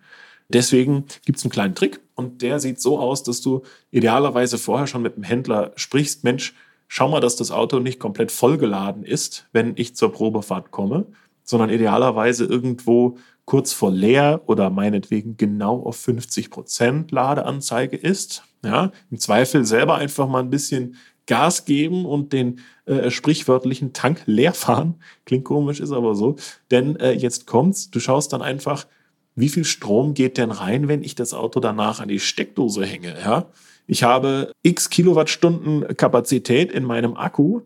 Deswegen 0.52 1.04
gibt 1.24 1.38
es 1.38 1.44
einen 1.44 1.52
kleinen 1.52 1.74
Trick 1.74 2.00
und 2.14 2.42
der 2.42 2.60
sieht 2.60 2.80
so 2.80 2.98
aus, 2.98 3.22
dass 3.22 3.40
du 3.40 3.62
idealerweise 3.90 4.58
vorher 4.58 4.86
schon 4.86 5.02
mit 5.02 5.16
dem 5.16 5.22
Händler 5.22 5.72
sprichst, 5.76 6.24
Mensch, 6.24 6.54
schau 6.88 7.08
mal, 7.08 7.20
dass 7.20 7.36
das 7.36 7.50
Auto 7.50 7.78
nicht 7.78 8.00
komplett 8.00 8.32
vollgeladen 8.32 9.04
ist, 9.04 9.46
wenn 9.52 9.74
ich 9.76 9.94
zur 9.94 10.12
Probefahrt 10.12 10.70
komme, 10.70 11.06
sondern 11.44 11.70
idealerweise 11.70 12.44
irgendwo 12.44 13.16
kurz 13.44 13.72
vor 13.72 13.90
leer 13.90 14.42
oder 14.46 14.70
meinetwegen 14.70 15.36
genau 15.36 15.82
auf 15.82 15.96
50% 16.06 17.12
Ladeanzeige 17.12 17.96
ist. 17.96 18.44
Ja, 18.64 18.92
Im 19.10 19.18
Zweifel 19.18 19.64
selber 19.64 19.96
einfach 19.96 20.28
mal 20.28 20.40
ein 20.40 20.50
bisschen 20.50 20.96
Gas 21.26 21.64
geben 21.64 22.06
und 22.06 22.32
den 22.32 22.60
äh, 22.86 23.10
sprichwörtlichen 23.10 23.92
Tank 23.92 24.22
leer 24.26 24.52
fahren. 24.52 24.96
Klingt 25.24 25.44
komisch, 25.44 25.80
ist 25.80 25.92
aber 25.92 26.14
so. 26.14 26.36
Denn 26.70 26.96
äh, 26.96 27.12
jetzt 27.12 27.46
kommt's, 27.46 27.90
du 27.90 28.00
schaust 28.00 28.32
dann 28.32 28.42
einfach, 28.42 28.86
wie 29.34 29.48
viel 29.48 29.64
Strom 29.64 30.14
geht 30.14 30.38
denn 30.38 30.50
rein, 30.50 30.88
wenn 30.88 31.02
ich 31.02 31.14
das 31.14 31.34
Auto 31.34 31.60
danach 31.60 32.00
an 32.00 32.08
die 32.08 32.20
Steckdose 32.20 32.84
hänge. 32.84 33.14
Ja? 33.18 33.46
Ich 33.86 34.02
habe 34.02 34.52
x 34.62 34.90
Kilowattstunden 34.90 35.96
Kapazität 35.96 36.72
in 36.72 36.84
meinem 36.84 37.16
Akku. 37.16 37.62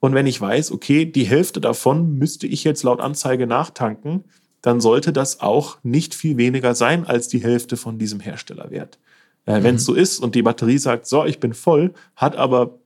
Und 0.00 0.14
wenn 0.14 0.26
ich 0.26 0.40
weiß, 0.40 0.72
okay, 0.72 1.06
die 1.06 1.24
Hälfte 1.24 1.60
davon 1.60 2.18
müsste 2.18 2.46
ich 2.46 2.64
jetzt 2.64 2.82
laut 2.82 3.00
Anzeige 3.00 3.46
nachtanken, 3.46 4.24
dann 4.60 4.80
sollte 4.80 5.12
das 5.12 5.40
auch 5.40 5.78
nicht 5.82 6.14
viel 6.14 6.36
weniger 6.36 6.74
sein 6.74 7.06
als 7.06 7.28
die 7.28 7.42
Hälfte 7.42 7.76
von 7.76 7.98
diesem 7.98 8.20
Herstellerwert. 8.20 8.98
Äh, 9.46 9.60
mhm. 9.60 9.64
Wenn 9.64 9.74
es 9.76 9.84
so 9.84 9.94
ist 9.94 10.18
und 10.18 10.34
die 10.34 10.42
Batterie 10.42 10.78
sagt, 10.78 11.06
so, 11.06 11.24
ich 11.24 11.40
bin 11.40 11.54
voll, 11.54 11.92
hat 12.16 12.36
aber 12.36 12.78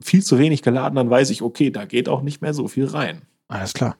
viel 0.00 0.22
zu 0.22 0.38
wenig 0.38 0.62
geladen, 0.62 0.96
dann 0.96 1.10
weiß 1.10 1.30
ich, 1.30 1.42
okay, 1.42 1.70
da 1.70 1.84
geht 1.84 2.08
auch 2.08 2.22
nicht 2.22 2.42
mehr 2.42 2.54
so 2.54 2.68
viel 2.68 2.86
rein. 2.86 3.22
Alles 3.48 3.72
klar. 3.72 3.96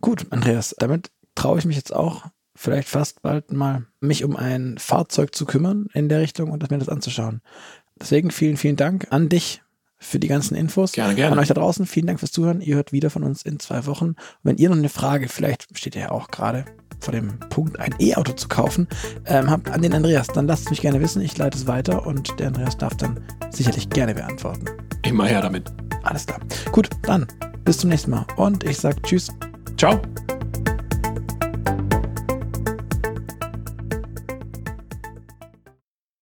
Gut, 0.00 0.26
Andreas, 0.30 0.74
damit 0.78 1.10
traue 1.34 1.58
ich 1.58 1.64
mich 1.64 1.76
jetzt 1.76 1.94
auch 1.94 2.24
vielleicht 2.58 2.88
fast 2.88 3.22
bald 3.22 3.52
mal, 3.52 3.86
mich 4.00 4.24
um 4.24 4.36
ein 4.36 4.76
Fahrzeug 4.78 5.34
zu 5.34 5.46
kümmern 5.46 5.86
in 5.94 6.08
der 6.08 6.20
Richtung 6.20 6.50
und 6.50 6.68
mir 6.70 6.78
das 6.78 6.88
anzuschauen. 6.88 7.40
Deswegen 8.00 8.30
vielen, 8.30 8.56
vielen 8.56 8.76
Dank 8.76 9.06
an 9.10 9.28
dich 9.28 9.62
für 9.98 10.18
die 10.18 10.28
ganzen 10.28 10.56
Infos. 10.56 10.92
Gerne, 10.92 11.14
gerne. 11.14 11.32
An 11.32 11.38
euch 11.38 11.48
da 11.48 11.54
draußen, 11.54 11.86
vielen 11.86 12.06
Dank 12.06 12.18
fürs 12.18 12.32
Zuhören. 12.32 12.60
Ihr 12.60 12.76
hört 12.76 12.92
wieder 12.92 13.10
von 13.10 13.22
uns 13.22 13.42
in 13.42 13.58
zwei 13.60 13.86
Wochen. 13.86 14.08
Und 14.08 14.16
wenn 14.42 14.56
ihr 14.56 14.68
noch 14.70 14.76
eine 14.76 14.88
Frage, 14.88 15.28
vielleicht 15.28 15.76
steht 15.78 15.94
ihr 15.94 16.02
ja 16.02 16.10
auch 16.10 16.28
gerade 16.28 16.64
vor 17.00 17.12
dem 17.12 17.38
Punkt, 17.48 17.78
ein 17.78 17.94
E-Auto 18.00 18.32
zu 18.32 18.48
kaufen, 18.48 18.88
ähm, 19.26 19.50
habt 19.50 19.70
an 19.70 19.82
den 19.82 19.94
Andreas, 19.94 20.26
dann 20.26 20.48
lasst 20.48 20.64
es 20.64 20.70
mich 20.70 20.80
gerne 20.80 21.00
wissen. 21.00 21.22
Ich 21.22 21.38
leite 21.38 21.56
es 21.56 21.68
weiter 21.68 22.06
und 22.06 22.38
der 22.40 22.48
Andreas 22.48 22.76
darf 22.76 22.96
dann 22.96 23.20
sicherlich 23.50 23.88
gerne 23.88 24.14
beantworten. 24.14 24.64
Immer 25.02 25.26
her 25.26 25.42
damit. 25.42 25.72
Alles 26.02 26.26
klar. 26.26 26.40
Gut, 26.72 26.90
dann 27.02 27.26
bis 27.64 27.78
zum 27.78 27.90
nächsten 27.90 28.10
Mal 28.10 28.26
und 28.36 28.64
ich 28.64 28.78
sage 28.78 29.00
Tschüss. 29.02 29.28
Ciao. 29.76 30.00